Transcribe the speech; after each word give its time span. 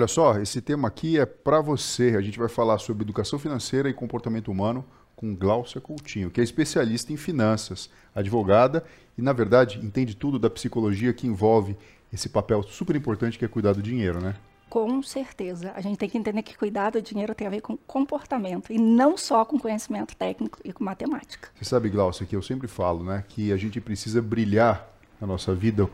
Olha 0.00 0.08
só, 0.08 0.38
esse 0.38 0.62
tema 0.62 0.88
aqui 0.88 1.18
é 1.18 1.26
para 1.26 1.60
você. 1.60 2.16
A 2.16 2.22
gente 2.22 2.38
vai 2.38 2.48
falar 2.48 2.78
sobre 2.78 3.02
educação 3.02 3.38
financeira 3.38 3.86
e 3.86 3.92
comportamento 3.92 4.50
humano 4.50 4.82
com 5.14 5.36
Glaucia 5.36 5.78
Coutinho, 5.78 6.30
que 6.30 6.40
é 6.40 6.42
especialista 6.42 7.12
em 7.12 7.18
finanças, 7.18 7.90
advogada 8.14 8.82
e, 9.18 9.20
na 9.20 9.34
verdade, 9.34 9.78
entende 9.84 10.16
tudo 10.16 10.38
da 10.38 10.48
psicologia 10.48 11.12
que 11.12 11.26
envolve 11.26 11.76
esse 12.10 12.30
papel 12.30 12.62
super 12.62 12.96
importante 12.96 13.38
que 13.38 13.44
é 13.44 13.48
cuidar 13.48 13.74
do 13.74 13.82
dinheiro, 13.82 14.22
né? 14.22 14.36
Com 14.70 15.02
certeza. 15.02 15.70
A 15.76 15.82
gente 15.82 15.98
tem 15.98 16.08
que 16.08 16.16
entender 16.16 16.42
que 16.42 16.56
cuidar 16.56 16.92
do 16.92 17.02
dinheiro 17.02 17.34
tem 17.34 17.46
a 17.46 17.50
ver 17.50 17.60
com 17.60 17.76
comportamento 17.76 18.72
e 18.72 18.78
não 18.78 19.18
só 19.18 19.44
com 19.44 19.58
conhecimento 19.58 20.16
técnico 20.16 20.58
e 20.64 20.72
com 20.72 20.82
matemática. 20.82 21.50
Você 21.54 21.66
sabe, 21.66 21.90
Glaucia, 21.90 22.24
que 22.24 22.34
eu 22.34 22.40
sempre 22.40 22.68
falo, 22.68 23.04
né, 23.04 23.22
que 23.28 23.52
a 23.52 23.56
gente 23.58 23.78
precisa 23.82 24.22
brilhar 24.22 24.88
na 25.20 25.26
nossa 25.26 25.54
vida 25.54 25.86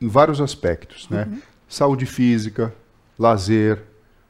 em 0.00 0.08
vários 0.08 0.40
aspectos, 0.40 1.08
né? 1.08 1.28
Uhum. 1.30 1.40
Saúde 1.68 2.04
física, 2.04 2.74
lazer, 3.18 3.82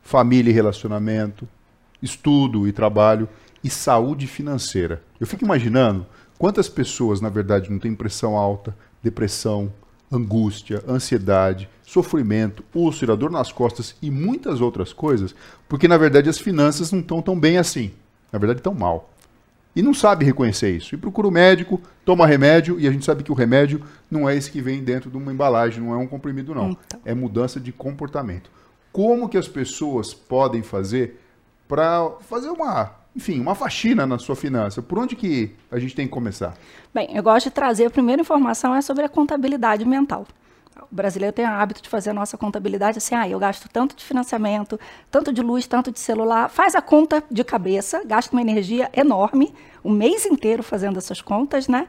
família 0.02 0.51
e 0.51 0.54
relacionamento, 0.54 1.46
estudo 2.02 2.66
e 2.66 2.73
trabalho 2.73 3.29
e 3.63 3.68
saúde 3.68 4.26
financeira. 4.26 5.02
Eu 5.21 5.26
fico 5.26 5.45
imaginando 5.45 6.07
quantas 6.38 6.68
pessoas, 6.68 7.21
na 7.21 7.29
verdade, 7.29 7.71
não 7.71 7.79
têm 7.79 7.95
pressão 7.95 8.37
alta, 8.37 8.74
depressão, 9.02 9.73
angústia, 10.10 10.82
ansiedade, 10.88 11.68
sofrimento, 11.85 12.65
úlcera, 12.74 13.16
dor 13.16 13.30
nas 13.30 13.52
costas 13.52 13.95
e 14.01 14.10
muitas 14.10 14.60
outras 14.60 14.93
coisas, 14.93 15.35
porque 15.68 15.87
na 15.87 15.96
verdade 15.96 16.29
as 16.29 16.38
finanças 16.38 16.91
não 16.91 17.01
estão 17.01 17.20
tão 17.20 17.38
bem 17.38 17.59
assim. 17.59 17.93
Na 18.32 18.38
verdade, 18.38 18.60
estão 18.60 18.74
mal. 18.74 19.10
E 19.74 19.82
não 19.82 19.95
sabe 19.95 20.24
reconhecer 20.24 20.76
isso. 20.76 20.95
E 20.95 20.98
procura 20.98 21.29
o 21.29 21.30
médico, 21.30 21.80
toma 22.04 22.26
remédio, 22.26 22.80
e 22.80 22.88
a 22.88 22.91
gente 22.91 23.04
sabe 23.04 23.23
que 23.23 23.30
o 23.30 23.35
remédio 23.35 23.80
não 24.10 24.29
é 24.29 24.37
esse 24.37 24.51
que 24.51 24.60
vem 24.60 24.82
dentro 24.82 25.10
de 25.10 25.16
uma 25.16 25.32
embalagem, 25.32 25.82
não 25.82 25.95
é 25.95 25.96
um 25.96 26.07
comprimido, 26.07 26.54
não. 26.54 26.70
Então. 26.70 27.01
É 27.04 27.15
mudança 27.15 27.60
de 27.60 27.73
comportamento. 27.73 28.51
Como 28.99 29.29
que 29.29 29.38
as 29.38 29.46
pessoas 29.46 30.13
podem 30.13 30.60
fazer 30.60 31.21
para 31.68 32.10
fazer 32.23 32.51
uma 32.51 32.96
enfim, 33.15 33.38
uma 33.38 33.54
faxina 33.54 34.04
na 34.04 34.18
sua 34.18 34.35
finança. 34.35 34.82
Por 34.82 34.99
onde 34.99 35.15
que 35.15 35.54
a 35.71 35.79
gente 35.79 35.95
tem 35.95 36.09
que 36.09 36.13
começar? 36.13 36.54
Bem, 36.93 37.16
eu 37.16 37.23
gosto 37.23 37.45
de 37.45 37.52
trazer 37.52 37.87
a 37.87 37.91
primeira 37.91 38.21
informação 38.23 38.74
é 38.74 38.80
sobre 38.80 39.04
a 39.04 39.09
contabilidade 39.09 39.85
mental. 39.85 40.26
O 40.91 40.93
brasileiro 40.96 41.32
tem 41.32 41.45
o 41.45 41.49
hábito 41.49 41.80
de 41.80 41.88
fazer 41.88 42.10
a 42.10 42.13
nossa 42.13 42.37
contabilidade 42.37 42.99
assim, 42.99 43.15
ah, 43.15 43.29
eu 43.29 43.38
gasto 43.38 43.69
tanto 43.69 43.95
de 43.95 44.04
financiamento, 44.04 44.80
tanto 45.13 45.32
de 45.32 45.43
luz, 45.43 45.65
tanto 45.69 45.93
de 45.93 46.01
celular. 46.01 46.51
Faz 46.51 46.74
a 46.74 46.82
conta 46.82 47.23
de 47.30 47.45
cabeça, 47.45 48.02
gasta 48.04 48.35
uma 48.35 48.43
energia 48.43 48.91
enorme, 48.93 49.54
o 49.80 49.91
mês 49.91 50.26
inteiro 50.26 50.65
fazendo 50.65 50.99
essas 50.99 51.21
contas, 51.21 51.69
né? 51.69 51.87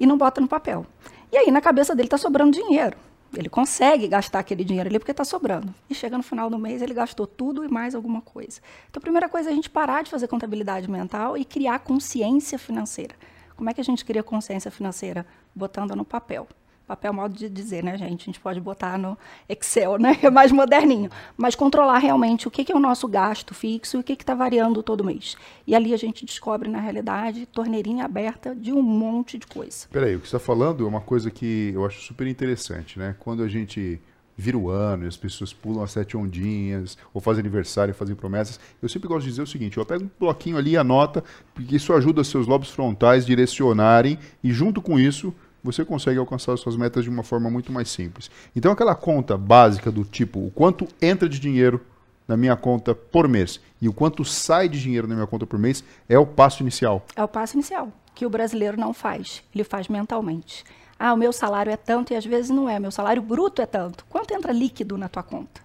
E 0.00 0.04
não 0.04 0.18
bota 0.18 0.40
no 0.40 0.48
papel. 0.48 0.84
E 1.30 1.36
aí, 1.36 1.48
na 1.52 1.60
cabeça 1.60 1.94
dele 1.94 2.08
está 2.08 2.18
sobrando 2.18 2.50
dinheiro. 2.50 2.96
Ele 3.34 3.48
consegue 3.48 4.08
gastar 4.08 4.40
aquele 4.40 4.64
dinheiro 4.64 4.88
ali 4.88 4.98
porque 4.98 5.12
está 5.12 5.24
sobrando. 5.24 5.72
E 5.88 5.94
chega 5.94 6.16
no 6.16 6.22
final 6.22 6.50
do 6.50 6.58
mês, 6.58 6.82
ele 6.82 6.94
gastou 6.94 7.26
tudo 7.26 7.64
e 7.64 7.68
mais 7.68 7.94
alguma 7.94 8.20
coisa. 8.20 8.60
Então, 8.88 8.98
a 8.98 9.02
primeira 9.02 9.28
coisa 9.28 9.50
é 9.50 9.52
a 9.52 9.54
gente 9.54 9.70
parar 9.70 10.02
de 10.02 10.10
fazer 10.10 10.26
contabilidade 10.26 10.90
mental 10.90 11.36
e 11.36 11.44
criar 11.44 11.78
consciência 11.80 12.58
financeira. 12.58 13.14
Como 13.56 13.70
é 13.70 13.74
que 13.74 13.80
a 13.80 13.84
gente 13.84 14.04
cria 14.04 14.22
consciência 14.22 14.70
financeira? 14.70 15.24
Botando 15.54 15.94
no 15.94 16.04
papel 16.04 16.48
papel 16.90 17.12
modo 17.12 17.36
de 17.36 17.48
dizer, 17.48 17.84
né, 17.84 17.96
gente? 17.96 18.22
A 18.22 18.26
gente 18.26 18.40
pode 18.40 18.60
botar 18.60 18.98
no 18.98 19.16
Excel, 19.48 19.96
né? 19.96 20.18
É 20.22 20.28
mais 20.28 20.50
moderninho. 20.50 21.08
Mas 21.36 21.54
controlar 21.54 21.98
realmente 21.98 22.48
o 22.48 22.50
que, 22.50 22.70
é 22.70 22.74
o 22.74 22.80
nosso 22.80 23.06
gasto 23.06 23.54
fixo 23.54 23.96
e 23.96 24.00
o 24.00 24.02
que 24.02 24.12
está 24.14 24.34
variando 24.34 24.82
todo 24.82 25.04
mês. 25.04 25.36
E 25.66 25.74
ali 25.74 25.94
a 25.94 25.96
gente 25.96 26.24
descobre, 26.24 26.68
na 26.68 26.80
realidade, 26.80 27.46
torneirinha 27.46 28.04
aberta 28.04 28.56
de 28.56 28.72
um 28.72 28.82
monte 28.82 29.38
de 29.38 29.46
coisa. 29.46 29.86
Peraí, 29.90 30.16
o 30.16 30.20
que 30.20 30.28
você 30.28 30.36
está 30.36 30.44
falando 30.44 30.84
é 30.84 30.88
uma 30.88 31.00
coisa 31.00 31.30
que 31.30 31.70
eu 31.72 31.86
acho 31.86 32.00
super 32.00 32.26
interessante, 32.26 32.98
né? 32.98 33.14
Quando 33.20 33.44
a 33.44 33.48
gente 33.48 34.00
vira 34.36 34.58
o 34.58 34.68
ano 34.68 35.04
e 35.04 35.06
as 35.06 35.16
pessoas 35.16 35.52
pulam 35.52 35.84
as 35.84 35.92
sete 35.92 36.16
ondinhas, 36.16 36.98
ou 37.14 37.20
fazem 37.20 37.40
aniversário, 37.40 37.94
fazem 37.94 38.16
promessas. 38.16 38.58
Eu 38.82 38.88
sempre 38.88 39.06
gosto 39.06 39.24
de 39.24 39.30
dizer 39.30 39.42
o 39.42 39.46
seguinte: 39.46 39.76
eu 39.76 39.86
pego 39.86 40.04
um 40.04 40.10
bloquinho 40.18 40.56
ali 40.56 40.72
e 40.72 40.76
anota, 40.76 41.22
porque 41.54 41.76
isso 41.76 41.92
ajuda 41.92 42.24
seus 42.24 42.48
lobos 42.48 42.70
frontais 42.70 43.24
direcionarem, 43.24 44.18
e 44.42 44.52
junto 44.52 44.82
com 44.82 44.98
isso 44.98 45.32
você 45.62 45.84
consegue 45.84 46.18
alcançar 46.18 46.52
as 46.52 46.60
suas 46.60 46.76
metas 46.76 47.04
de 47.04 47.10
uma 47.10 47.22
forma 47.22 47.50
muito 47.50 47.70
mais 47.72 47.88
simples. 47.90 48.30
Então, 48.54 48.72
aquela 48.72 48.94
conta 48.94 49.36
básica 49.36 49.90
do 49.90 50.04
tipo 50.04 50.38
o 50.46 50.50
quanto 50.50 50.86
entra 51.00 51.28
de 51.28 51.38
dinheiro 51.38 51.80
na 52.26 52.36
minha 52.36 52.56
conta 52.56 52.94
por 52.94 53.26
mês 53.26 53.60
e 53.80 53.88
o 53.88 53.92
quanto 53.92 54.24
sai 54.24 54.68
de 54.68 54.80
dinheiro 54.80 55.08
na 55.08 55.14
minha 55.14 55.26
conta 55.26 55.46
por 55.46 55.58
mês 55.58 55.82
é 56.08 56.18
o 56.18 56.26
passo 56.26 56.62
inicial. 56.62 57.04
É 57.16 57.24
o 57.24 57.28
passo 57.28 57.56
inicial, 57.56 57.92
que 58.14 58.24
o 58.24 58.30
brasileiro 58.30 58.78
não 58.78 58.94
faz, 58.94 59.42
ele 59.54 59.64
faz 59.64 59.88
mentalmente. 59.88 60.64
Ah, 60.98 61.12
o 61.14 61.16
meu 61.16 61.32
salário 61.32 61.72
é 61.72 61.76
tanto 61.76 62.12
e 62.12 62.16
às 62.16 62.24
vezes 62.24 62.50
não 62.50 62.68
é, 62.68 62.78
meu 62.78 62.90
salário 62.90 63.22
bruto 63.22 63.62
é 63.62 63.66
tanto. 63.66 64.04
Quanto 64.08 64.32
entra 64.32 64.52
líquido 64.52 64.98
na 64.98 65.08
tua 65.08 65.22
conta? 65.22 65.60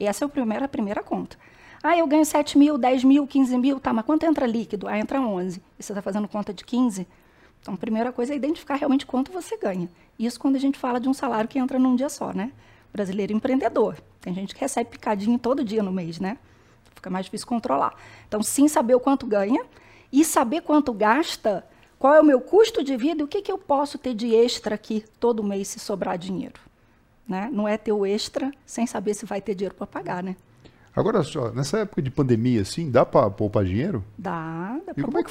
Essa 0.00 0.24
é 0.24 0.26
a 0.26 0.28
primeira, 0.28 0.64
a 0.64 0.68
primeira 0.68 1.02
conta. 1.02 1.36
Ah, 1.82 1.96
eu 1.96 2.06
ganho 2.06 2.24
7 2.24 2.58
mil, 2.58 2.76
10 2.76 3.04
mil, 3.04 3.26
15 3.26 3.58
mil, 3.58 3.78
tá, 3.78 3.92
mas 3.92 4.04
quanto 4.04 4.24
entra 4.24 4.46
líquido? 4.46 4.88
Ah, 4.88 4.98
entra 4.98 5.20
11. 5.20 5.62
E 5.78 5.82
você 5.82 5.92
está 5.92 6.02
fazendo 6.02 6.26
conta 6.26 6.52
de 6.52 6.64
15? 6.64 7.06
Então, 7.60 7.74
a 7.74 7.76
primeira 7.76 8.12
coisa 8.12 8.32
é 8.32 8.36
identificar 8.36 8.76
realmente 8.76 9.04
quanto 9.06 9.32
você 9.32 9.56
ganha. 9.56 9.88
Isso 10.18 10.38
quando 10.38 10.56
a 10.56 10.58
gente 10.58 10.78
fala 10.78 10.98
de 10.98 11.08
um 11.08 11.14
salário 11.14 11.48
que 11.48 11.58
entra 11.58 11.78
num 11.78 11.94
dia 11.94 12.08
só, 12.08 12.32
né? 12.32 12.52
Brasileiro 12.92 13.32
empreendedor. 13.32 13.96
Tem 14.20 14.34
gente 14.34 14.54
que 14.54 14.60
recebe 14.60 14.90
picadinho 14.90 15.38
todo 15.38 15.64
dia 15.64 15.82
no 15.82 15.92
mês, 15.92 16.18
né? 16.18 16.38
Fica 16.94 17.10
mais 17.10 17.26
difícil 17.26 17.46
controlar. 17.46 17.94
Então, 18.26 18.42
sim, 18.42 18.66
saber 18.66 18.94
o 18.94 19.00
quanto 19.00 19.26
ganha 19.26 19.64
e 20.12 20.24
saber 20.24 20.62
quanto 20.62 20.92
gasta, 20.92 21.64
qual 21.98 22.14
é 22.14 22.20
o 22.20 22.24
meu 22.24 22.40
custo 22.40 22.82
de 22.82 22.96
vida 22.96 23.22
e 23.22 23.24
o 23.24 23.28
que, 23.28 23.42
que 23.42 23.52
eu 23.52 23.58
posso 23.58 23.98
ter 23.98 24.14
de 24.14 24.34
extra 24.34 24.74
aqui 24.74 25.04
todo 25.20 25.42
mês 25.42 25.68
se 25.68 25.78
sobrar 25.78 26.18
dinheiro. 26.18 26.60
Né? 27.28 27.48
Não 27.52 27.68
é 27.68 27.76
ter 27.76 27.92
o 27.92 28.06
extra 28.06 28.50
sem 28.64 28.86
saber 28.86 29.14
se 29.14 29.26
vai 29.26 29.40
ter 29.40 29.54
dinheiro 29.54 29.74
para 29.74 29.86
pagar, 29.86 30.22
né? 30.22 30.36
Agora 30.96 31.22
só, 31.22 31.50
nessa 31.50 31.80
época 31.80 32.02
de 32.02 32.10
pandemia, 32.10 32.62
assim, 32.62 32.90
dá 32.90 33.06
para 33.06 33.30
poupar 33.30 33.64
dinheiro? 33.64 34.02
Dá, 34.16 34.80
dá 34.84 34.92
E 34.96 35.02
como 35.02 35.18
é 35.18 35.22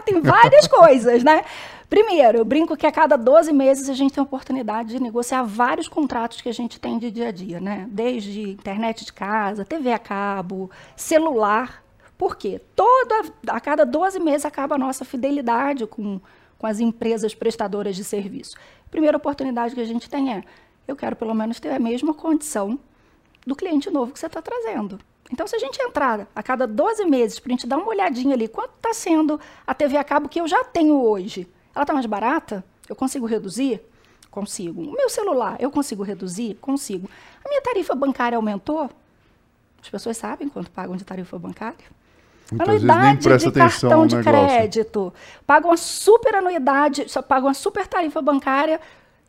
tem 0.06 0.20
várias 0.20 0.66
coisas, 0.66 1.22
né? 1.22 1.44
Primeiro, 1.88 2.38
eu 2.38 2.44
brinco 2.44 2.76
que 2.76 2.86
a 2.86 2.92
cada 2.92 3.16
12 3.16 3.52
meses 3.52 3.88
a 3.88 3.94
gente 3.94 4.12
tem 4.12 4.20
a 4.20 4.24
oportunidade 4.24 4.90
de 4.90 5.02
negociar 5.02 5.42
vários 5.42 5.88
contratos 5.88 6.40
que 6.40 6.48
a 6.48 6.52
gente 6.52 6.78
tem 6.78 6.98
de 6.98 7.10
dia 7.10 7.28
a 7.28 7.32
dia, 7.32 7.60
né? 7.60 7.86
Desde 7.90 8.50
internet 8.50 9.04
de 9.04 9.12
casa, 9.12 9.64
TV 9.64 9.92
a 9.92 9.98
cabo, 9.98 10.70
celular. 10.94 11.82
Por 12.16 12.36
quê? 12.36 12.60
Toda, 12.76 13.32
a 13.48 13.60
cada 13.60 13.84
12 13.84 14.20
meses 14.20 14.44
acaba 14.44 14.76
a 14.76 14.78
nossa 14.78 15.04
fidelidade 15.04 15.84
com, 15.86 16.20
com 16.56 16.66
as 16.66 16.78
empresas 16.78 17.34
prestadoras 17.34 17.96
de 17.96 18.04
serviço. 18.04 18.56
Primeira 18.88 19.16
oportunidade 19.16 19.74
que 19.74 19.80
a 19.80 19.86
gente 19.86 20.08
tem 20.08 20.32
é, 20.32 20.44
eu 20.86 20.94
quero 20.94 21.16
pelo 21.16 21.34
menos 21.34 21.58
ter 21.58 21.70
a 21.70 21.78
mesma 21.78 22.14
condição 22.14 22.78
do 23.44 23.56
cliente 23.56 23.90
novo 23.90 24.12
que 24.12 24.18
você 24.18 24.26
está 24.26 24.40
trazendo. 24.40 25.00
Então, 25.32 25.46
se 25.46 25.54
a 25.54 25.58
gente 25.58 25.80
entrar 25.80 26.26
a 26.34 26.42
cada 26.42 26.66
12 26.66 27.04
meses 27.04 27.38
para 27.38 27.50
a 27.50 27.52
gente 27.52 27.66
dar 27.66 27.76
uma 27.76 27.88
olhadinha 27.88 28.34
ali, 28.34 28.48
quanto 28.48 28.72
está 28.76 28.92
sendo 28.92 29.40
a 29.66 29.74
TV 29.74 29.96
a 29.96 30.04
cabo 30.04 30.28
que 30.28 30.40
eu 30.40 30.48
já 30.48 30.64
tenho 30.64 31.00
hoje? 31.00 31.48
Ela 31.74 31.84
está 31.84 31.92
mais 31.92 32.06
barata? 32.06 32.64
Eu 32.88 32.96
consigo 32.96 33.26
reduzir? 33.26 33.80
Consigo. 34.30 34.82
O 34.82 34.92
meu 34.92 35.08
celular, 35.08 35.56
eu 35.60 35.70
consigo 35.70 36.02
reduzir? 36.02 36.56
Consigo. 36.60 37.08
A 37.44 37.48
minha 37.48 37.62
tarifa 37.62 37.94
bancária 37.94 38.36
aumentou? 38.36 38.90
As 39.82 39.88
pessoas 39.88 40.16
sabem 40.16 40.48
quanto 40.48 40.70
pagam 40.70 40.96
de 40.96 41.04
tarifa 41.04 41.38
bancária? 41.38 42.00
Muitas 42.50 42.68
anuidade 42.68 43.38
de 43.38 43.52
cartão 43.52 44.06
de 44.06 44.20
crédito. 44.22 45.12
Pagam 45.46 45.70
uma 45.70 45.76
super 45.76 46.34
anuidade, 46.34 47.06
pagam 47.28 47.46
uma 47.46 47.54
super 47.54 47.86
tarifa 47.86 48.20
bancária 48.20 48.80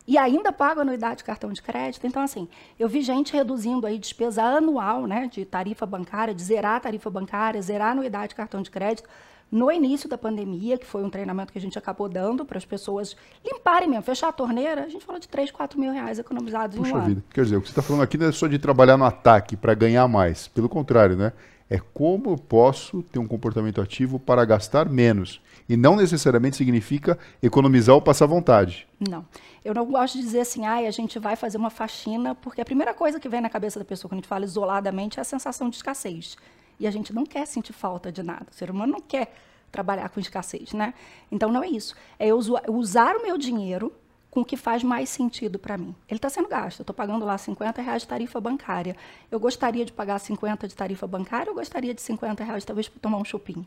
e 0.07 0.17
ainda 0.17 0.51
paga 0.51 0.81
anuidade 0.81 1.17
de 1.17 1.23
cartão 1.23 1.51
de 1.51 1.61
crédito. 1.61 2.05
Então, 2.05 2.21
assim, 2.21 2.47
eu 2.79 2.89
vi 2.89 3.01
gente 3.01 3.33
reduzindo 3.33 3.85
aí 3.85 3.97
despesa 3.97 4.43
anual, 4.43 5.05
né, 5.05 5.29
de 5.31 5.45
tarifa 5.45 5.85
bancária, 5.85 6.33
de 6.33 6.43
zerar 6.43 6.77
a 6.77 6.79
tarifa 6.79 7.09
bancária, 7.09 7.61
zerar 7.61 7.89
a 7.89 7.91
anuidade 7.91 8.29
de 8.29 8.35
cartão 8.35 8.61
de 8.61 8.71
crédito, 8.71 9.07
no 9.51 9.69
início 9.69 10.07
da 10.07 10.17
pandemia, 10.17 10.77
que 10.77 10.85
foi 10.85 11.03
um 11.03 11.09
treinamento 11.09 11.51
que 11.51 11.59
a 11.59 11.61
gente 11.61 11.77
acabou 11.77 12.07
dando 12.07 12.45
para 12.45 12.57
as 12.57 12.63
pessoas 12.63 13.17
limparem 13.43 13.89
mesmo, 13.89 14.03
fechar 14.03 14.29
a 14.29 14.31
torneira, 14.31 14.85
a 14.85 14.87
gente 14.87 15.03
falou 15.03 15.19
de 15.19 15.27
3, 15.27 15.51
4 15.51 15.77
mil 15.77 15.91
reais 15.91 16.17
economizados 16.17 16.77
Puxa 16.77 16.91
em 16.91 16.93
um 16.93 16.99
vida. 17.01 17.11
ano. 17.11 17.23
Quer 17.33 17.43
dizer, 17.43 17.57
o 17.57 17.61
que 17.61 17.67
você 17.67 17.71
está 17.71 17.81
falando 17.81 18.01
aqui 18.01 18.17
não 18.17 18.27
é 18.27 18.31
só 18.31 18.47
de 18.47 18.57
trabalhar 18.57 18.95
no 18.95 19.03
ataque 19.03 19.57
para 19.57 19.73
ganhar 19.73 20.07
mais. 20.07 20.47
Pelo 20.47 20.69
contrário, 20.69 21.17
né? 21.17 21.33
É 21.69 21.79
como 21.93 22.31
eu 22.31 22.37
posso 22.37 23.03
ter 23.03 23.19
um 23.19 23.27
comportamento 23.27 23.81
ativo 23.81 24.17
para 24.19 24.43
gastar 24.45 24.89
menos. 24.89 25.41
E 25.67 25.77
não 25.77 25.95
necessariamente 25.95 26.57
significa 26.57 27.17
economizar 27.41 27.95
ou 27.95 28.01
passar 28.01 28.25
vontade. 28.25 28.87
Não. 28.99 29.25
Eu 29.63 29.73
não 29.73 29.85
gosto 29.85 30.17
de 30.17 30.23
dizer 30.23 30.41
assim, 30.41 30.65
ah, 30.65 30.75
a 30.87 30.91
gente 30.91 31.19
vai 31.19 31.35
fazer 31.35 31.57
uma 31.57 31.69
faxina, 31.69 32.33
porque 32.35 32.61
a 32.61 32.65
primeira 32.65 32.93
coisa 32.93 33.19
que 33.19 33.29
vem 33.29 33.41
na 33.41 33.49
cabeça 33.49 33.79
da 33.79 33.85
pessoa 33.85 34.09
quando 34.09 34.19
a 34.19 34.21
gente 34.21 34.27
fala 34.27 34.45
isoladamente 34.45 35.19
é 35.19 35.21
a 35.21 35.25
sensação 35.25 35.69
de 35.69 35.75
escassez. 35.75 36.35
E 36.79 36.87
a 36.87 36.91
gente 36.91 37.13
não 37.13 37.25
quer 37.25 37.45
sentir 37.45 37.73
falta 37.73 38.11
de 38.11 38.23
nada. 38.23 38.47
O 38.51 38.53
ser 38.53 38.71
humano 38.71 38.93
não 38.93 39.01
quer 39.01 39.33
trabalhar 39.71 40.09
com 40.09 40.19
escassez, 40.19 40.73
né? 40.73 40.93
Então 41.31 41.51
não 41.51 41.63
é 41.63 41.67
isso. 41.67 41.95
É 42.19 42.27
eu 42.27 42.39
usar 42.69 43.15
o 43.15 43.23
meu 43.23 43.37
dinheiro 43.37 43.93
com 44.31 44.41
o 44.41 44.45
que 44.45 44.55
faz 44.55 44.81
mais 44.81 45.09
sentido 45.09 45.59
para 45.59 45.77
mim. 45.77 45.93
Ele 46.09 46.17
está 46.17 46.29
sendo 46.29 46.47
gasto. 46.47 46.79
Eu 46.79 46.83
estou 46.83 46.95
pagando 46.95 47.25
lá 47.25 47.37
50 47.37 47.81
reais 47.81 48.01
de 48.01 48.07
tarifa 48.07 48.39
bancária. 48.39 48.95
Eu 49.29 49.39
gostaria 49.39 49.85
de 49.85 49.91
pagar 49.91 50.17
50 50.19 50.67
de 50.67 50.75
tarifa 50.75 51.05
bancária 51.05 51.49
ou 51.51 51.55
gostaria 51.55 51.93
de 51.93 52.01
50 52.01 52.43
reais 52.43 52.65
talvez 52.65 52.87
para 52.87 52.99
tomar 52.99 53.17
um 53.17 53.25
chupim? 53.25 53.65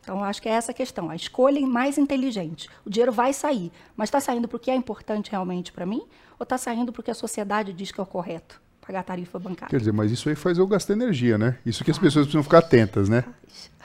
Então, 0.00 0.24
acho 0.24 0.40
que 0.40 0.48
é 0.48 0.52
essa 0.52 0.72
a 0.72 0.74
questão. 0.74 1.10
A 1.10 1.16
escolha 1.16 1.60
mais 1.66 1.98
inteligente. 1.98 2.68
O 2.84 2.90
dinheiro 2.90 3.12
vai 3.12 3.32
sair, 3.32 3.70
mas 3.96 4.08
está 4.08 4.20
saindo 4.20 4.48
porque 4.48 4.70
é 4.70 4.74
importante 4.74 5.30
realmente 5.30 5.72
para 5.72 5.86
mim? 5.86 6.02
Ou 6.38 6.44
está 6.44 6.56
saindo 6.56 6.92
porque 6.92 7.10
a 7.10 7.14
sociedade 7.14 7.72
diz 7.72 7.92
que 7.92 8.00
é 8.00 8.02
o 8.02 8.06
correto? 8.06 8.60
pagar 8.90 9.04
tarifa 9.04 9.38
bancária. 9.38 9.70
Quer 9.70 9.78
dizer, 9.78 9.92
mas 9.92 10.10
isso 10.10 10.28
aí 10.28 10.34
faz 10.34 10.58
eu 10.58 10.66
gastar 10.66 10.94
energia, 10.94 11.38
né? 11.38 11.58
Isso 11.64 11.84
que 11.84 11.90
as 11.90 11.98
pessoas 11.98 12.24
precisam 12.24 12.42
ficar 12.42 12.58
atentas, 12.58 13.08
né? 13.08 13.24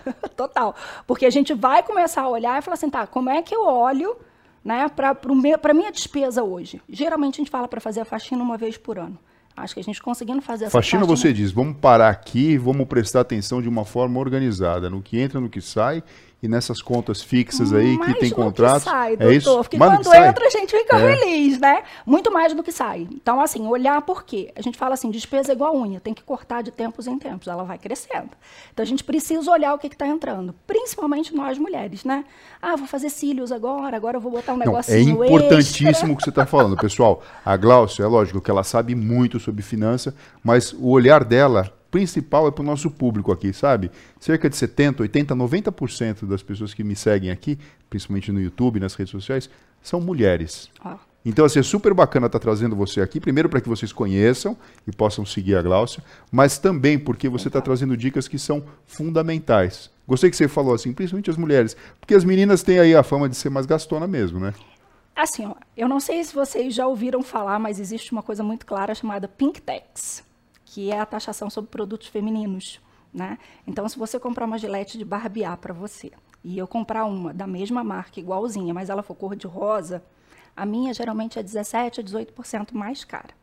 Total. 0.36 0.76
Porque 1.06 1.26
a 1.26 1.30
gente 1.30 1.54
vai 1.54 1.84
começar 1.84 2.24
a 2.24 2.30
olhar 2.30 2.58
e 2.58 2.62
falar 2.62 2.74
assim, 2.74 2.90
tá, 2.90 3.06
como 3.06 3.30
é 3.30 3.42
que 3.42 3.56
eu 3.56 3.66
olho 3.66 4.18
né, 4.64 4.88
para 4.90 5.12
a 5.12 5.74
minha 5.74 5.92
despesa 5.92 6.44
hoje? 6.44 6.82
Geralmente 6.90 7.36
a 7.36 7.38
gente 7.38 7.52
fala 7.52 7.68
para 7.68 7.80
fazer 7.80 8.02
a 8.02 8.06
faxina 8.06 8.42
uma 8.42 8.58
vez 8.58 8.78
por 8.78 8.98
ano. 8.98 9.18
Acho 9.58 9.74
que 9.74 9.80
a 9.80 9.84
gente 9.84 10.02
conseguindo 10.02 10.42
fazer 10.42 10.66
essa 10.66 10.72
faxina, 10.72 11.02
faxina, 11.02 11.18
você 11.18 11.32
diz, 11.32 11.52
vamos 11.52 11.78
parar 11.78 12.10
aqui, 12.10 12.58
vamos 12.58 12.86
prestar 12.88 13.22
atenção 13.22 13.62
de 13.62 13.70
uma 13.70 13.86
forma 13.86 14.20
organizada, 14.20 14.90
no 14.90 15.02
que 15.02 15.18
entra, 15.18 15.40
no 15.40 15.50
que 15.50 15.62
sai, 15.62 16.04
e 16.42 16.48
nessas 16.48 16.82
contas 16.82 17.22
fixas 17.22 17.74
aí 17.74 17.98
mais 17.98 18.14
que 18.14 18.20
tem 18.20 18.30
contratos. 18.30 18.84
Que 18.84 18.90
sai, 18.90 19.18
é 19.20 19.34
isso? 19.34 19.56
Porque 19.58 19.78
mais 19.78 20.06
quando 20.06 20.16
entra 20.16 20.46
a 20.46 20.50
gente 20.50 20.78
fica 20.78 20.98
é. 20.98 21.16
feliz, 21.16 21.60
né? 21.60 21.84
Muito 22.06 22.32
mais 22.32 22.54
do 22.54 22.62
que 22.62 22.72
sai. 22.72 23.08
Então, 23.12 23.42
assim, 23.42 23.66
olhar 23.68 24.02
por 24.02 24.24
quê? 24.24 24.52
A 24.56 24.62
gente 24.62 24.78
fala 24.78 24.94
assim, 24.94 25.10
despesa 25.10 25.52
é 25.52 25.56
igual 25.56 25.76
unha, 25.76 26.00
tem 26.00 26.14
que 26.14 26.24
cortar 26.24 26.62
de 26.62 26.72
tempos 26.72 27.08
em 27.08 27.18
tempos, 27.18 27.48
ela 27.48 27.64
vai 27.64 27.78
crescendo. 27.78 28.30
Então 28.72 28.84
a 28.84 28.86
gente 28.86 29.04
precisa 29.04 29.50
olhar 29.50 29.74
o 29.74 29.80
que 29.80 29.88
está 29.88 30.08
entrando, 30.08 30.54
principalmente 30.68 31.34
nós 31.36 31.58
mulheres, 31.58 32.04
né? 32.04 32.26
Ah, 32.62 32.76
vou 32.76 32.88
fazer 32.88 33.10
cílios 33.10 33.52
agora, 33.52 33.96
agora 33.96 34.18
eu 34.18 34.22
vou 34.22 34.32
botar 34.32 34.54
um 34.54 34.58
negocinho 34.58 35.16
Não, 35.16 35.24
É 35.24 35.28
importantíssimo 35.28 36.14
o 36.14 36.18
que 36.18 36.24
você 36.24 36.30
está 36.30 36.46
falando, 36.46 36.78
pessoal. 36.78 37.24
A 37.44 37.56
Glaucia, 37.58 38.04
é 38.04 38.08
lógico 38.08 38.42
que 38.42 38.52
ela 38.52 38.64
sabe 38.64 38.94
muito 38.94 39.40
sobre 39.40 39.62
finança, 39.62 40.14
mas 40.44 40.74
o 40.74 40.90
olhar 40.90 41.24
dela 41.24 41.72
principal 41.96 42.46
é 42.46 42.52
para 42.52 42.62
o 42.62 42.66
nosso 42.66 42.92
público 42.92 43.32
aqui, 43.32 43.54
sabe? 43.54 43.90
Cerca 44.20 44.50
de 44.50 44.58
70, 44.58 45.02
80, 45.04 45.34
90% 45.34 46.26
das 46.26 46.44
pessoas 46.44 46.74
que 46.74 46.84
me 46.84 46.94
seguem 46.94 47.32
aqui, 47.32 47.58
principalmente 47.90 48.34
no 48.34 48.42
YouTube, 48.42 48.82
nas 48.82 48.96
redes 48.96 49.12
sociais, 49.12 49.50
são 49.82 50.02
mulheres. 50.02 50.70
Ah. 50.84 50.98
Então, 51.24 51.46
assim, 51.46 51.60
é 51.60 51.64
super 51.64 51.94
bacana 51.94 52.26
estar 52.26 52.38
tá 52.38 52.44
trazendo 52.44 52.76
você 52.76 53.00
aqui, 53.00 53.22
primeiro 53.22 53.48
para 53.48 53.62
que 53.62 53.70
vocês 53.70 53.94
conheçam 53.94 54.58
e 54.86 54.92
possam 54.92 55.26
seguir 55.26 55.56
a 55.56 55.62
Gláucia, 55.62 56.04
mas 56.30 56.58
também 56.58 57.00
porque 57.00 57.30
você 57.30 57.48
está 57.48 57.62
trazendo 57.62 57.96
dicas 57.96 58.28
que 58.28 58.38
são 58.38 58.62
fundamentais. 58.86 59.90
Gostei 60.06 60.30
que 60.30 60.36
você 60.36 60.50
falou 60.50 60.74
assim, 60.74 60.92
principalmente 60.92 61.30
as 61.30 61.38
mulheres, 61.38 61.78
porque 61.98 62.14
as 62.14 62.26
meninas 62.26 62.62
têm 62.62 62.78
aí 62.78 62.94
a 62.94 63.04
fama 63.04 63.30
de 63.30 63.38
ser 63.38 63.50
mais 63.50 63.66
gastona 63.66 64.06
mesmo, 64.06 64.38
né? 64.38 64.54
Assim, 65.16 65.46
ó, 65.46 65.56
eu 65.78 65.88
não 65.88 66.02
sei 66.02 66.22
se 66.26 66.36
vocês 66.36 66.76
já 66.76 66.86
ouviram 66.86 67.24
falar, 67.24 67.58
mas 67.58 67.80
existe 67.80 68.12
uma 68.12 68.22
coisa 68.22 68.44
muito 68.44 68.66
clara 68.66 68.94
chamada 68.94 69.30
Pink 69.30 69.62
Tax 69.62 70.26
que 70.76 70.92
é 70.92 71.00
a 71.00 71.06
taxação 71.06 71.50
sobre 71.50 71.72
produtos 71.72 72.10
femininos. 72.10 72.82
Né? 73.14 73.40
Então, 73.66 73.88
se 73.88 73.98
você 73.98 74.20
comprar 74.20 74.44
uma 74.46 74.58
gilete 74.58 74.98
de 74.98 75.06
barbear 75.06 75.56
para 75.58 75.74
você 75.74 76.12
e 76.44 76.58
eu 76.58 76.68
comprar 76.68 77.06
uma 77.06 77.34
da 77.34 77.48
mesma 77.48 77.82
marca, 77.82 78.20
igualzinha, 78.20 78.74
mas 78.74 78.90
ela 78.90 79.02
for 79.02 79.16
cor 79.16 79.38
de 79.38 79.48
rosa, 79.48 80.04
a 80.54 80.66
minha 80.66 80.94
geralmente 80.94 81.40
é 81.40 81.44
17 81.44 82.02
a 82.02 82.04
18% 82.04 82.74
mais 82.74 83.06
cara 83.06 83.34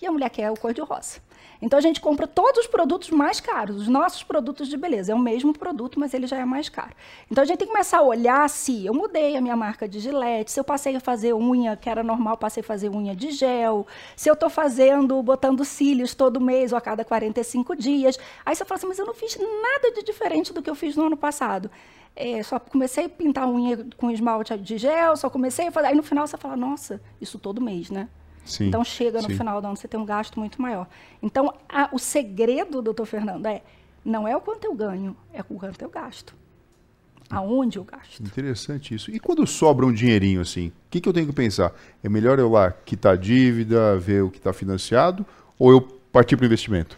e 0.00 0.06
a 0.06 0.12
mulher 0.12 0.30
quer 0.30 0.50
o 0.50 0.56
cor-de-rosa. 0.56 1.20
Então 1.60 1.76
a 1.76 1.82
gente 1.82 2.00
compra 2.00 2.26
todos 2.26 2.60
os 2.60 2.66
produtos 2.68 3.10
mais 3.10 3.40
caros, 3.40 3.82
os 3.82 3.88
nossos 3.88 4.22
produtos 4.22 4.68
de 4.68 4.76
beleza. 4.76 5.12
É 5.12 5.14
o 5.14 5.18
mesmo 5.18 5.52
produto, 5.52 5.98
mas 5.98 6.14
ele 6.14 6.26
já 6.26 6.38
é 6.38 6.44
mais 6.44 6.68
caro. 6.68 6.92
Então 7.30 7.42
a 7.42 7.44
gente 7.44 7.58
tem 7.58 7.66
que 7.66 7.72
começar 7.72 7.98
a 7.98 8.02
olhar 8.02 8.48
se 8.48 8.86
eu 8.86 8.94
mudei 8.94 9.36
a 9.36 9.40
minha 9.40 9.56
marca 9.56 9.88
de 9.88 9.98
gilete, 9.98 10.52
se 10.52 10.60
eu 10.60 10.64
passei 10.64 10.94
a 10.94 11.00
fazer 11.00 11.34
unha, 11.34 11.76
que 11.76 11.90
era 11.90 12.02
normal, 12.02 12.36
passei 12.36 12.60
a 12.60 12.64
fazer 12.64 12.88
unha 12.88 13.14
de 13.14 13.32
gel, 13.32 13.86
se 14.14 14.30
eu 14.30 14.34
estou 14.34 14.48
fazendo, 14.48 15.20
botando 15.22 15.64
cílios 15.64 16.14
todo 16.14 16.40
mês 16.40 16.70
ou 16.72 16.78
a 16.78 16.80
cada 16.80 17.04
45 17.04 17.74
dias. 17.74 18.18
Aí 18.46 18.54
você 18.54 18.64
fala 18.64 18.78
assim, 18.78 18.86
mas 18.86 18.98
eu 18.98 19.06
não 19.06 19.14
fiz 19.14 19.36
nada 19.36 19.92
de 19.92 20.04
diferente 20.04 20.52
do 20.52 20.62
que 20.62 20.70
eu 20.70 20.76
fiz 20.76 20.96
no 20.96 21.06
ano 21.06 21.16
passado. 21.16 21.68
É, 22.14 22.42
só 22.42 22.58
comecei 22.58 23.06
a 23.06 23.08
pintar 23.08 23.48
unha 23.48 23.86
com 23.96 24.10
esmalte 24.10 24.56
de 24.58 24.78
gel, 24.78 25.16
só 25.16 25.28
comecei 25.28 25.68
a 25.68 25.72
fazer. 25.72 25.88
Aí 25.88 25.94
no 25.94 26.02
final 26.02 26.26
você 26.26 26.36
fala, 26.36 26.56
nossa, 26.56 27.00
isso 27.20 27.38
todo 27.38 27.60
mês, 27.60 27.90
né? 27.90 28.08
Sim, 28.48 28.68
então 28.68 28.82
chega 28.82 29.20
no 29.20 29.28
sim. 29.28 29.36
final 29.36 29.60
do 29.60 29.66
ano, 29.66 29.76
você 29.76 29.86
tem 29.86 30.00
um 30.00 30.04
gasto 30.04 30.38
muito 30.38 30.60
maior. 30.60 30.86
Então, 31.22 31.52
a, 31.68 31.88
o 31.92 31.98
segredo, 31.98 32.80
doutor 32.80 33.06
Fernando, 33.06 33.46
é 33.46 33.62
não 34.04 34.26
é 34.26 34.36
o 34.36 34.40
quanto 34.40 34.64
eu 34.64 34.74
ganho, 34.74 35.16
é 35.32 35.40
o 35.40 35.44
quanto 35.44 35.82
eu 35.82 35.90
gasto. 35.90 36.34
Aonde 37.30 37.78
eu 37.78 37.84
gasto. 37.84 38.20
Interessante 38.20 38.94
isso. 38.94 39.10
E 39.10 39.20
quando 39.20 39.46
sobra 39.46 39.84
um 39.84 39.92
dinheirinho 39.92 40.40
assim, 40.40 40.68
o 40.68 40.72
que, 40.90 40.98
que 40.98 41.06
eu 41.08 41.12
tenho 41.12 41.26
que 41.26 41.32
pensar? 41.32 41.74
É 42.02 42.08
melhor 42.08 42.38
eu 42.38 42.50
lá 42.50 42.70
quitar 42.70 43.12
a 43.12 43.16
dívida, 43.16 43.98
ver 43.98 44.22
o 44.22 44.30
que 44.30 44.38
está 44.38 44.50
financiado, 44.50 45.26
ou 45.58 45.70
eu 45.70 45.80
partir 46.10 46.36
para 46.36 46.44
o 46.44 46.46
investimento? 46.46 46.96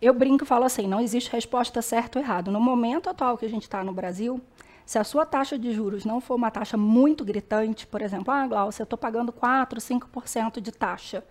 Eu 0.00 0.14
brinco 0.14 0.44
e 0.44 0.46
falo 0.46 0.64
assim, 0.64 0.86
não 0.86 1.00
existe 1.00 1.30
resposta 1.30 1.82
certa 1.82 2.18
ou 2.18 2.24
errada. 2.24 2.50
No 2.50 2.60
momento 2.60 3.10
atual 3.10 3.36
que 3.36 3.44
a 3.44 3.48
gente 3.48 3.64
está 3.64 3.84
no 3.84 3.92
Brasil, 3.92 4.40
se 4.88 4.98
a 4.98 5.04
sua 5.04 5.26
taxa 5.26 5.58
de 5.58 5.70
juros 5.74 6.06
não 6.06 6.18
for 6.18 6.34
uma 6.34 6.50
taxa 6.50 6.74
muito 6.74 7.22
gritante, 7.22 7.86
por 7.86 8.00
exemplo, 8.00 8.32
ah, 8.32 8.46
Glaucia, 8.46 8.80
eu 8.80 8.84
estou 8.84 8.98
pagando 8.98 9.30
4, 9.30 9.78
5% 9.78 10.62
de 10.62 10.72
taxa. 10.72 11.22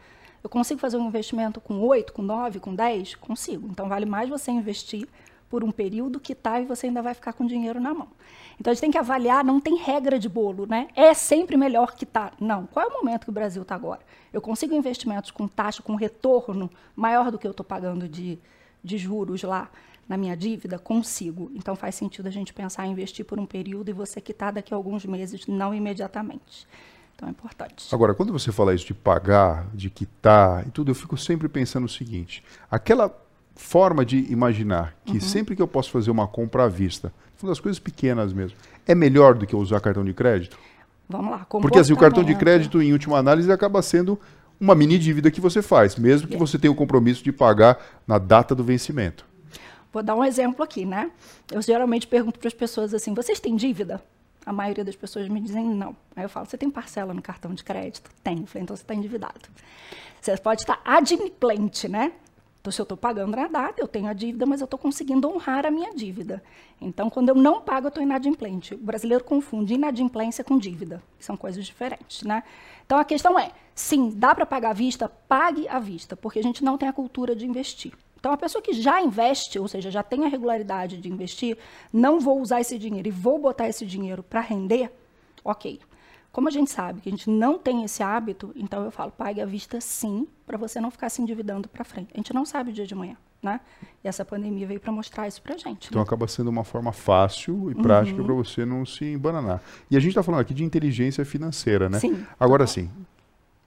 Eu 0.44 0.48
consigo 0.48 0.80
fazer 0.80 0.98
um 0.98 1.08
investimento 1.08 1.60
com 1.60 1.80
8, 1.80 2.14
com 2.14 2.22
9, 2.22 2.60
com 2.60 2.76
10? 2.76 3.16
Consigo. 3.16 3.68
Então, 3.68 3.90
vale 3.90 4.06
mais 4.06 4.30
você 4.30 4.52
investir 4.52 5.08
por 5.50 5.64
um 5.64 5.72
período 5.72 6.20
que 6.20 6.36
tá 6.36 6.62
e 6.62 6.66
você 6.68 6.86
ainda 6.86 7.02
vai 7.02 7.16
ficar 7.16 7.34
com 7.34 7.48
dinheiro 7.48 7.82
na 7.82 7.96
mão. 7.96 8.10
Então, 8.60 8.70
a 8.70 8.76
gente 8.76 8.82
tem 8.82 8.92
que 8.92 8.98
avaliar, 9.00 9.44
não 9.44 9.60
tem 9.60 9.76
regra 9.76 10.20
de 10.20 10.30
bolo, 10.30 10.68
né? 10.68 10.88
É 10.96 11.16
sempre 11.16 11.58
melhor 11.58 11.96
que 11.96 12.06
tá. 12.06 12.34
Não. 12.40 12.68
Qual 12.68 12.86
é 12.86 12.88
o 12.88 12.94
momento 12.94 13.24
que 13.24 13.32
o 13.32 13.34
Brasil 13.34 13.64
está 13.64 13.74
agora? 13.74 14.02
Eu 14.32 14.40
consigo 14.40 14.76
investimentos 14.76 15.32
com 15.32 15.48
taxa, 15.48 15.82
com 15.82 15.96
retorno 15.96 16.70
maior 16.96 17.32
do 17.32 17.40
que 17.40 17.48
eu 17.48 17.52
estou 17.52 17.66
pagando 17.66 18.08
de, 18.08 18.38
de 18.84 19.00
juros 19.00 19.42
lá 19.42 19.68
na 20.08 20.18
minha 20.18 20.36
dívida? 20.36 20.80
Consigo. 20.80 21.52
Então 21.54 21.76
faz 21.76 21.96
sentido 21.96 22.28
a 22.28 22.32
gente 22.32 22.54
pensar 22.54 22.86
em 22.86 22.92
investir 22.92 23.26
por 23.26 23.40
um 23.40 23.46
período 23.46 23.90
e 23.90 23.94
você 23.94 24.22
quitar 24.22 24.54
daqui 24.54 24.74
a 24.74 24.78
alguns 24.78 25.06
meses, 25.06 25.48
não 25.48 25.74
imediatamente. 25.74 26.68
Então 27.16 27.28
é 27.28 27.32
importante. 27.32 27.88
Agora, 27.94 28.14
quando 28.14 28.32
você 28.32 28.52
fala 28.52 28.76
isso 28.76 28.86
de 28.86 28.94
pagar, 28.94 29.68
de 29.74 29.90
quitar 29.90 30.68
e 30.68 30.72
tudo, 30.72 30.92
eu 30.92 30.96
fico 30.96 31.18
sempre 31.18 31.50
pensando 31.50 31.86
o 31.86 31.90
seguinte: 31.90 32.44
aquela 32.70 33.12
forma 33.56 34.06
de 34.06 34.32
imaginar 34.32 34.96
que 35.04 35.14
uhum. 35.14 35.22
sempre 35.22 35.56
que 35.56 35.62
eu 35.62 35.68
posso 35.68 35.90
fazer 35.90 36.12
uma 36.12 36.28
compra 36.28 36.66
à 36.66 36.68
vista, 36.68 37.12
uma 37.42 37.50
das 37.50 37.60
coisas 37.60 37.80
pequenas 37.80 38.32
mesmo, 38.34 38.58
é 38.86 38.94
melhor 38.94 39.34
do 39.34 39.48
que 39.48 39.56
usar 39.56 39.80
cartão 39.80 40.06
de 40.06 40.14
crédito? 40.14 40.58
Vamos 41.10 41.32
lá. 41.32 41.46
Porque 41.50 41.80
assim, 41.80 41.94
o 41.94 41.98
cartão 41.98 42.24
de 42.24 42.36
crédito, 42.36 42.82
em 42.82 42.92
última 42.92 43.18
análise, 43.18 43.52
acaba 43.52 43.82
sendo 43.82 44.20
uma 44.60 44.76
mini 44.76 44.98
dívida 44.98 45.32
que 45.32 45.40
você 45.40 45.62
faz, 45.62 45.96
mesmo 45.96 46.28
que 46.28 46.38
você 46.38 46.58
tenha 46.60 46.72
o 46.72 46.76
compromisso 46.76 47.24
de 47.24 47.32
pagar 47.32 47.80
na 48.06 48.18
data 48.18 48.54
do 48.54 48.64
vencimento. 48.64 49.26
Vou 49.98 50.04
dar 50.04 50.14
um 50.14 50.24
exemplo 50.24 50.64
aqui, 50.64 50.86
né? 50.86 51.10
Eu 51.52 51.60
geralmente 51.60 52.06
pergunto 52.06 52.38
para 52.38 52.48
as 52.48 52.54
pessoas 52.54 52.94
assim: 52.94 53.16
vocês 53.16 53.40
têm 53.40 53.56
dívida? 53.56 54.00
A 54.46 54.54
maioria 54.54 54.86
das 54.86 54.96
pessoas 54.96 55.28
me 55.28 55.42
dizem 55.42 55.66
não. 55.66 55.98
Aí 56.16 56.24
eu 56.24 56.30
falo: 56.30 56.46
você 56.46 56.56
tem 56.56 56.70
parcela 56.70 57.16
no 57.16 57.22
cartão 57.22 57.52
de 57.52 57.64
crédito? 57.64 58.12
Tenho. 58.24 58.46
falei, 58.46 58.62
então 58.62 58.76
você 58.76 58.84
está 58.84 58.94
endividado. 58.94 59.50
Você 60.22 60.38
pode 60.38 60.62
estar 60.62 60.80
adimplente, 60.86 61.88
né? 61.88 62.12
Então, 62.62 62.72
se 62.72 62.80
eu 62.80 62.84
estou 62.84 62.96
pagando 62.96 63.36
na 63.36 63.48
data, 63.48 63.82
eu 63.82 63.88
tenho 63.88 64.06
a 64.06 64.14
dívida, 64.14 64.46
mas 64.46 64.62
eu 64.62 64.66
estou 64.66 64.78
conseguindo 64.78 65.28
honrar 65.28 65.66
a 65.66 65.72
minha 65.72 65.96
dívida. 65.96 66.44
Então, 66.80 67.10
quando 67.10 67.30
eu 67.30 67.36
não 67.36 67.60
pago, 67.60 67.88
eu 67.88 67.90
estou 67.90 68.04
inadimplente. 68.04 68.76
O 68.76 68.78
brasileiro 68.78 69.24
confunde 69.24 69.74
inadimplência 69.74 70.44
com 70.44 70.60
dívida. 70.60 71.02
São 71.20 71.36
coisas 71.36 71.66
diferentes, 71.66 72.22
né? 72.22 72.44
Então, 72.86 73.00
a 73.00 73.04
questão 73.04 73.40
é, 73.40 73.52
sim, 73.74 74.12
dá 74.16 74.36
para 74.36 74.46
pagar 74.46 74.70
à 74.70 74.74
vista? 74.74 75.10
Pague 75.10 75.68
à 75.68 75.80
vista, 75.80 76.16
porque 76.16 76.38
a 76.38 76.44
gente 76.44 76.64
não 76.64 76.78
tem 76.78 76.88
a 76.88 76.94
cultura 76.94 77.36
de 77.36 77.48
investir. 77.48 77.94
Então, 78.20 78.32
a 78.32 78.38
pessoa 78.38 78.62
que 78.62 78.74
já 78.74 79.02
investe, 79.02 79.60
ou 79.60 79.68
seja, 79.68 79.92
já 79.92 80.04
tem 80.04 80.26
a 80.26 80.28
regularidade 80.28 80.98
de 80.98 81.10
investir, 81.10 81.58
não 81.94 82.20
vou 82.20 82.42
usar 82.42 82.60
esse 82.60 82.78
dinheiro 82.78 83.08
e 83.08 83.12
vou 83.12 83.40
botar 83.40 83.68
esse 83.68 83.86
dinheiro 83.86 84.24
para 84.24 84.42
render, 84.42 84.92
ok. 85.44 85.80
Como 86.32 86.48
a 86.48 86.52
gente 86.52 86.70
sabe 86.70 87.02
que 87.02 87.10
a 87.10 87.12
gente 87.12 87.30
não 87.30 87.58
tem 87.58 87.84
esse 87.84 88.04
hábito, 88.04 88.52
então 88.56 88.84
eu 88.84 88.92
falo, 88.92 89.12
pague 89.12 89.42
à 89.42 89.46
vista 89.46 89.82
sim, 89.82 90.28
para 90.46 90.58
você 90.58 90.80
não 90.80 90.92
ficar 90.92 91.10
se 91.10 91.22
endividando 91.22 91.68
para 91.68 91.84
frente. 91.84 92.10
A 92.14 92.18
gente 92.18 92.34
não 92.34 92.46
sabe 92.46 92.70
o 92.70 92.74
dia 92.74 92.86
de 92.86 92.94
manhã, 92.94 93.18
né? 93.42 93.60
E 94.04 94.08
essa 94.08 94.24
pandemia 94.24 94.68
veio 94.68 94.80
para 94.80 94.92
mostrar 94.92 95.28
isso 95.28 95.42
para 95.42 95.58
gente. 95.58 95.88
Então 95.88 96.00
né? 96.00 96.06
acaba 96.06 96.28
sendo 96.28 96.50
uma 96.50 96.64
forma 96.64 96.92
fácil 96.92 97.72
e 97.72 97.76
prática 97.76 98.20
uhum. 98.20 98.26
para 98.26 98.36
você 98.36 98.66
não 98.66 98.86
se 98.86 99.06
embananar. 99.06 99.62
E 99.90 99.98
a 99.98 100.00
gente 100.00 100.10
está 100.10 100.22
falando 100.22 100.42
aqui 100.42 100.54
de 100.54 100.64
inteligência 100.64 101.26
financeira, 101.26 101.90
né? 101.90 102.00
Sim. 102.00 102.24
Agora 102.40 102.68
sim, 102.68 102.92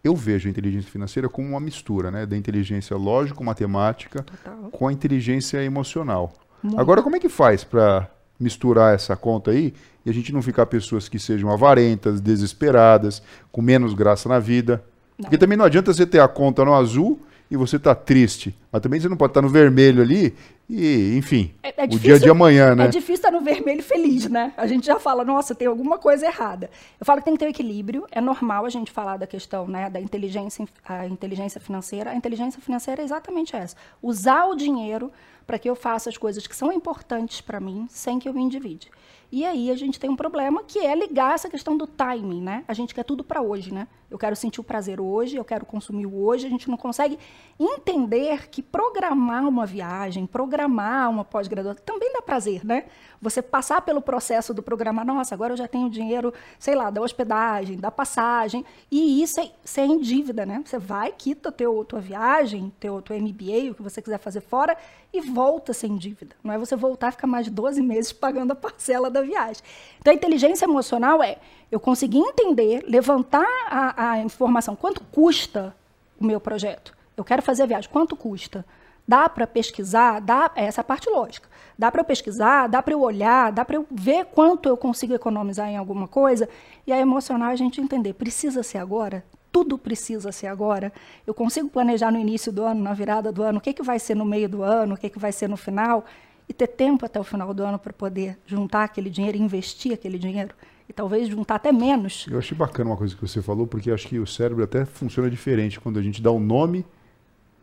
eu 0.03 0.15
vejo 0.17 0.49
a 0.49 0.51
inteligência 0.51 0.91
financeira 0.91 1.29
como 1.29 1.49
uma 1.49 1.61
mistura, 1.61 2.11
né, 2.11 2.27
da 2.27 2.37
inteligência 2.37 2.97
lógico-matemática 2.97 4.25
com 4.73 4.89
a 4.89 4.93
inteligência 4.93 5.63
emocional. 5.63 6.33
Muito. 6.63 6.81
Agora, 6.81 7.03
como 7.03 7.17
é 7.17 7.19
que 7.19 7.29
faz 7.29 7.65
para 7.65 8.09
misturar 8.39 8.95
essa 8.95 9.15
conta 9.17 9.51
aí 9.51 9.75
e 10.05 10.11
a 10.11 10.15
gente 10.15 10.33
não 10.33 10.41
ficar 10.41 10.67
pessoas 10.67 11.09
que 11.09 11.19
sejam 11.19 11.51
avarentas, 11.51 12.21
desesperadas, 12.21 13.23
com 13.53 13.61
menos 13.61 13.95
graça 13.95 14.29
na 14.29 14.39
vida? 14.39 14.83
Não. 15.19 15.25
Porque 15.25 15.39
também 15.39 15.57
não 15.57 15.65
adianta 15.65 15.93
você 15.93 16.07
ter 16.07 16.21
a 16.21 16.29
conta 16.29 16.65
no 16.65 16.75
azul 16.75 17.21
e 17.51 17.57
você 17.57 17.79
tá 17.79 17.95
triste, 17.95 18.55
mas 18.71 18.81
também 18.81 19.01
você 19.01 19.09
não 19.09 19.17
pode 19.17 19.31
estar 19.33 19.41
tá 19.41 19.47
no 19.47 19.53
vermelho 19.53 20.03
ali 20.03 20.35
E, 20.73 21.17
enfim, 21.19 21.53
É- 21.65 21.75
é 21.83 21.85
o 21.85 21.89
difícil- 21.89 21.99
dia 22.17 22.19
de 22.21 22.31
amanhã, 22.31 22.77
né? 22.77 22.85
É 22.85 22.89
difícil 22.89 23.17
estar 23.17 23.33
no 23.33 23.41
vermelho 23.41 23.83
feliz, 23.83 24.29
né? 24.31 24.53
A 24.57 24.69
gente 24.69 24.87
já 24.87 25.01
fala, 25.01 25.25
nossa, 25.25 25.53
tem 25.53 25.67
alguma 25.67 25.99
coisa 25.99 26.25
errada. 26.27 26.71
Eu 27.01 27.05
falo 27.05 27.19
que 27.19 27.25
tem 27.25 27.35
que 27.35 27.41
ter 27.41 27.47
um 27.47 27.51
equilíbrio. 27.51 28.07
É 28.13 28.21
normal 28.21 28.65
a 28.65 28.69
gente 28.69 28.89
falar 28.93 29.17
da 29.17 29.27
questão 29.27 29.67
né, 29.67 29.91
da 29.91 30.01
inteligência, 30.01 30.65
a 30.89 31.09
inteligência 31.09 31.61
financeira. 31.61 32.11
A 32.11 32.15
inteligência 32.15 32.63
financeira 32.63 33.03
é 33.03 33.05
exatamente 33.05 33.57
essa. 33.57 33.75
Usar 34.01 34.45
o 34.45 34.55
dinheiro 34.55 35.11
para 35.45 35.59
que 35.59 35.69
eu 35.69 35.75
faça 35.75 36.09
as 36.09 36.17
coisas 36.17 36.47
que 36.47 36.55
são 36.55 36.73
importantes 36.73 37.41
para 37.41 37.59
mim 37.59 37.89
sem 37.91 38.21
que 38.21 38.29
eu 38.29 38.33
me 38.33 38.41
endivide. 38.41 38.89
E 39.33 39.45
aí 39.45 39.73
a 39.73 39.77
gente 39.77 39.99
tem 39.99 40.09
um 40.09 40.15
problema 40.15 40.63
que 40.65 40.79
é 40.79 40.95
ligar 40.95 41.35
essa 41.35 41.51
questão 41.51 41.77
do 41.77 41.89
timing, 41.89 42.43
né? 42.43 42.63
A 42.69 42.75
gente 42.75 42.95
quer 42.95 43.03
tudo 43.03 43.25
para 43.25 43.43
hoje, 43.43 43.75
né? 43.75 43.89
Eu 44.11 44.19
quero 44.19 44.35
sentir 44.35 44.61
o 44.61 44.65
prazer 44.65 45.01
hoje, 45.01 45.37
eu 45.37 45.45
quero 45.45 45.65
consumir 45.65 46.05
o 46.05 46.25
hoje. 46.25 46.47
A 46.47 46.51
gente 46.51 46.69
não 46.69 46.77
consegue 46.77 47.19
entender 47.59 48.49
que 48.49 48.63
programar 48.63 49.47
uma 49.47 49.65
viagem, 49.65 50.27
programar 50.27 51.09
uma 51.09 51.25
pós-graduação, 51.25 51.83
também 51.85 52.13
dá 52.13 52.21
prazer, 52.21 52.65
né? 52.65 52.87
Você 53.23 53.41
passar 53.41 53.83
pelo 53.83 54.03
processo 54.03 54.53
do 54.53 54.63
programar, 54.63 55.07
nossa, 55.07 55.35
agora 55.35 55.53
eu 55.53 55.57
já 55.57 55.69
tenho 55.69 55.89
dinheiro, 55.89 56.33
sei 56.59 56.75
lá, 56.75 56.91
da 56.91 57.01
hospedagem, 57.01 57.77
da 57.77 57.91
passagem, 57.91 58.65
e 58.91 59.23
isso 59.23 59.41
é 59.41 59.51
sem 59.65 60.01
dívida, 60.01 60.45
né? 60.45 60.63
Você 60.65 60.79
vai, 60.79 61.13
quita 61.13 61.53
teu, 61.53 61.85
tua 61.85 62.01
viagem, 62.01 62.73
teu, 62.81 63.01
teu 63.01 63.17
MBA, 63.17 63.71
o 63.71 63.75
que 63.75 63.83
você 63.83 64.03
quiser 64.03 64.19
fazer 64.19 64.41
fora, 64.41 64.77
e 65.13 65.21
volta 65.21 65.73
sem 65.73 65.97
dívida. 65.97 66.35
Não 66.43 66.55
é 66.55 66.59
você 66.59 66.77
voltar 66.77 67.09
e 67.09 67.13
ficar 67.13 67.27
mais 67.27 67.45
de 67.45 67.51
12 67.51 67.83
meses 67.83 68.13
pagando 68.13 68.53
a 68.53 68.55
parcela 68.57 69.11
da 69.11 69.23
viagem. 69.23 69.63
Então, 69.99 70.13
a 70.13 70.17
inteligência 70.17 70.65
emocional 70.65 71.23
é 71.23 71.39
eu 71.71 71.79
conseguir 71.79 72.19
entender, 72.19 72.85
levantar 72.87 73.47
a, 73.69 74.11
a 74.11 74.19
informação, 74.19 74.75
quanto 74.75 75.03
custa 75.05 75.75
o 76.19 76.25
meu 76.25 76.41
projeto? 76.41 76.97
Eu 77.17 77.25
quero 77.25 77.43
fazer 77.43 77.63
a 77.63 77.67
viagem, 77.67 77.91
quanto 77.91 78.17
custa? 78.17 78.65
Dá 79.07 79.29
para 79.29 79.47
pesquisar? 79.47 80.21
Dá, 80.21 80.51
essa 80.55 80.81
é 80.81 80.83
a 80.83 80.85
parte 80.85 81.09
lógica. 81.11 81.49
Dá 81.79 81.91
para 81.91 82.01
eu 82.01 82.05
pesquisar, 82.05 82.67
dá 82.67 82.83
para 82.83 82.95
eu 82.95 83.01
olhar, 83.01 83.51
dá 83.51 83.65
para 83.65 83.77
eu 83.77 83.87
ver 83.91 84.27
quanto 84.27 84.69
eu 84.69 84.77
consigo 84.77 85.15
economizar 85.15 85.69
em 85.69 85.77
alguma 85.77 86.07
coisa. 86.07 86.49
E 86.87 86.93
a 86.93 86.99
emocional 86.99 87.51
a 87.51 87.57
gente 87.57 87.81
entender, 87.81 88.13
precisa 88.15 88.63
ser 88.63 88.79
agora? 88.79 89.25
Tudo 89.51 89.77
precisa 89.77 90.31
ser 90.31 90.47
agora. 90.47 90.93
Eu 91.27 91.35
consigo 91.35 91.69
planejar 91.69 92.13
no 92.13 92.19
início 92.19 92.53
do 92.53 92.63
ano, 92.63 92.81
na 92.81 92.93
virada 92.93 93.33
do 93.33 93.43
ano, 93.43 93.59
o 93.59 93.61
que, 93.61 93.73
que 93.73 93.83
vai 93.83 93.99
ser 93.99 94.15
no 94.15 94.25
meio 94.25 94.49
do 94.49 94.63
ano, 94.63 94.95
o 94.95 94.97
que, 94.97 95.11
que 95.11 95.19
vai 95.19 95.33
ser 95.33 95.49
no 95.49 95.57
final, 95.57 96.05
e 96.49 96.53
ter 96.53 96.69
tempo 96.69 97.05
até 97.05 97.19
o 97.19 97.25
final 97.25 97.53
do 97.53 97.63
ano 97.63 97.79
para 97.79 97.93
poder 97.93 98.39
juntar 98.47 98.85
aquele 98.85 99.11
dinheiro, 99.11 99.39
investir 99.39 99.93
aquele 99.93 100.19
dinheiro, 100.19 100.55
e 100.91 100.93
talvez 100.93 101.29
juntar 101.29 101.55
até 101.55 101.71
menos. 101.71 102.27
Eu 102.29 102.39
achei 102.39 102.57
bacana 102.59 102.91
uma 102.91 102.97
coisa 102.97 103.15
que 103.15 103.21
você 103.21 103.41
falou, 103.41 103.65
porque 103.65 103.93
acho 103.93 104.09
que 104.09 104.19
o 104.19 104.27
cérebro 104.27 104.65
até 104.65 104.85
funciona 104.85 105.31
diferente 105.31 105.79
quando 105.79 106.01
a 106.01 106.03
gente 106.03 106.21
dá 106.21 106.33
um 106.33 106.41
nome 106.41 106.85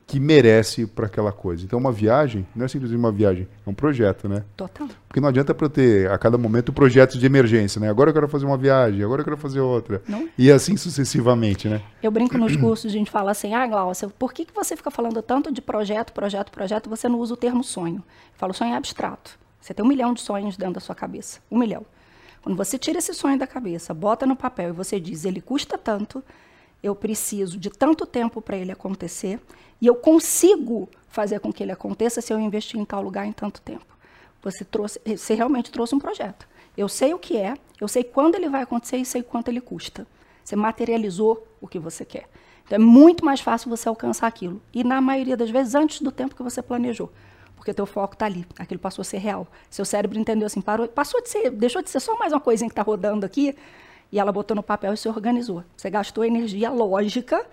que 0.08 0.18
merece 0.18 0.88
para 0.88 1.08
aquela 1.08 1.34
coisa. 1.34 1.66
Então, 1.66 1.78
uma 1.78 1.92
viagem 1.92 2.48
não 2.56 2.64
é 2.64 2.70
simplesmente 2.70 2.98
uma 2.98 3.12
viagem, 3.12 3.46
é 3.66 3.70
um 3.70 3.74
projeto, 3.74 4.30
né? 4.30 4.46
Total. 4.56 4.88
Porque 5.06 5.20
não 5.20 5.28
adianta 5.28 5.54
para 5.54 5.66
eu 5.66 5.70
ter 5.70 6.10
a 6.10 6.18
cada 6.18 6.38
momento 6.38 6.72
projetos 6.72 7.20
de 7.20 7.26
emergência, 7.26 7.82
né? 7.82 7.90
Agora 7.90 8.12
eu 8.12 8.14
quero 8.14 8.30
fazer 8.30 8.46
uma 8.46 8.58
viagem, 8.58 9.04
agora 9.04 9.20
eu 9.20 9.26
quero 9.26 9.36
fazer 9.36 9.60
outra. 9.60 10.02
Não. 10.08 10.30
E 10.38 10.50
assim 10.50 10.78
sucessivamente, 10.78 11.68
né? 11.68 11.82
Eu 12.02 12.10
brinco 12.10 12.38
nos 12.38 12.56
cursos, 12.56 12.90
a 12.90 12.94
gente 12.94 13.12
fala 13.12 13.32
assim, 13.32 13.54
ah, 13.54 13.68
Glaucia, 13.68 14.08
por 14.08 14.32
que, 14.32 14.46
que 14.46 14.54
você 14.56 14.78
fica 14.78 14.90
falando 14.90 15.22
tanto 15.22 15.52
de 15.52 15.62
projeto, 15.62 16.14
projeto, 16.14 16.50
projeto, 16.50 16.90
você 16.90 17.10
não 17.10 17.20
usa 17.20 17.34
o 17.34 17.38
termo 17.38 17.62
sonho? 17.62 17.98
Eu 17.98 18.38
falo, 18.38 18.54
sonho 18.54 18.74
é 18.74 18.78
abstrato. 18.78 19.38
Você 19.60 19.74
tem 19.74 19.84
um 19.84 19.90
milhão 19.90 20.14
de 20.14 20.22
sonhos 20.22 20.56
dentro 20.56 20.76
da 20.76 20.80
sua 20.80 20.96
cabeça. 20.96 21.42
Um 21.52 21.60
milhão. 21.60 21.86
Quando 22.48 22.56
você 22.56 22.78
tira 22.78 23.00
esse 23.00 23.14
sonho 23.14 23.38
da 23.38 23.46
cabeça, 23.46 23.94
bota 23.94 24.26
no 24.26 24.34
papel 24.34 24.70
e 24.70 24.72
você 24.72 25.02
diz, 25.02 25.26
ele 25.26 25.42
custa 25.42 25.78
tanto, 25.78 26.24
eu 26.82 26.96
preciso 26.96 27.58
de 27.60 27.70
tanto 27.70 28.06
tempo 28.06 28.42
para 28.42 28.56
ele 28.56 28.72
acontecer, 28.72 29.38
e 29.82 29.86
eu 29.86 29.96
consigo 29.96 30.88
fazer 31.10 31.42
com 31.42 31.52
que 31.52 31.62
ele 31.62 31.74
aconteça 31.74 32.22
se 32.22 32.32
eu 32.32 32.40
investir 32.40 32.80
em 32.80 32.86
tal 32.86 33.02
lugar 33.02 33.26
em 33.26 33.34
tanto 33.34 33.60
tempo. 33.60 33.86
Você 34.42 34.64
trouxe, 34.64 34.98
você 35.06 35.34
realmente 35.34 35.70
trouxe 35.70 35.94
um 35.94 36.00
projeto. 36.00 36.48
Eu 36.78 36.88
sei 36.88 37.14
o 37.14 37.20
que 37.20 37.36
é, 37.36 37.54
eu 37.82 37.88
sei 37.90 38.06
quando 38.06 38.36
ele 38.36 38.48
vai 38.48 38.62
acontecer 38.62 38.96
e 38.96 39.04
sei 39.04 39.22
quanto 39.22 39.50
ele 39.50 39.60
custa. 39.60 40.08
Você 40.42 40.56
materializou 40.56 41.46
o 41.60 41.68
que 41.68 41.78
você 41.78 42.06
quer. 42.06 42.30
Então 42.66 42.78
é 42.78 42.80
muito 42.80 43.26
mais 43.26 43.42
fácil 43.42 43.70
você 43.70 43.90
alcançar 43.90 44.26
aquilo. 44.26 44.62
E 44.74 44.86
na 44.86 45.02
maioria 45.02 45.36
das 45.36 45.50
vezes 45.50 45.76
antes 45.76 46.00
do 46.00 46.14
tempo 46.14 46.34
que 46.34 46.44
você 46.44 46.62
planejou. 46.62 47.12
Porque 47.58 47.74
teu 47.74 47.86
foco 47.86 48.14
está 48.14 48.26
ali, 48.26 48.46
aquilo 48.58 48.80
passou 48.80 49.02
a 49.02 49.06
ser 49.06 49.18
real. 49.18 49.46
Seu 49.70 49.84
cérebro 49.84 50.18
entendeu 50.18 50.46
assim, 50.46 50.62
parou, 50.62 50.88
passou 50.88 51.22
de 51.22 51.28
ser, 51.28 51.50
deixou 51.50 51.82
de 51.82 51.90
ser 51.90 52.00
só 52.00 52.18
mais 52.18 52.32
uma 52.32 52.40
coisinha 52.40 52.70
que 52.70 52.74
está 52.74 52.84
rodando 52.84 53.26
aqui, 53.26 53.54
e 54.10 54.20
ela 54.20 54.32
botou 54.32 54.56
no 54.56 54.64
papel 54.64 54.94
e 54.94 54.98
se 54.98 55.10
organizou. 55.10 55.64
Você 55.76 55.90
gastou 55.90 56.24
energia 56.24 56.70
lógica 56.70 57.46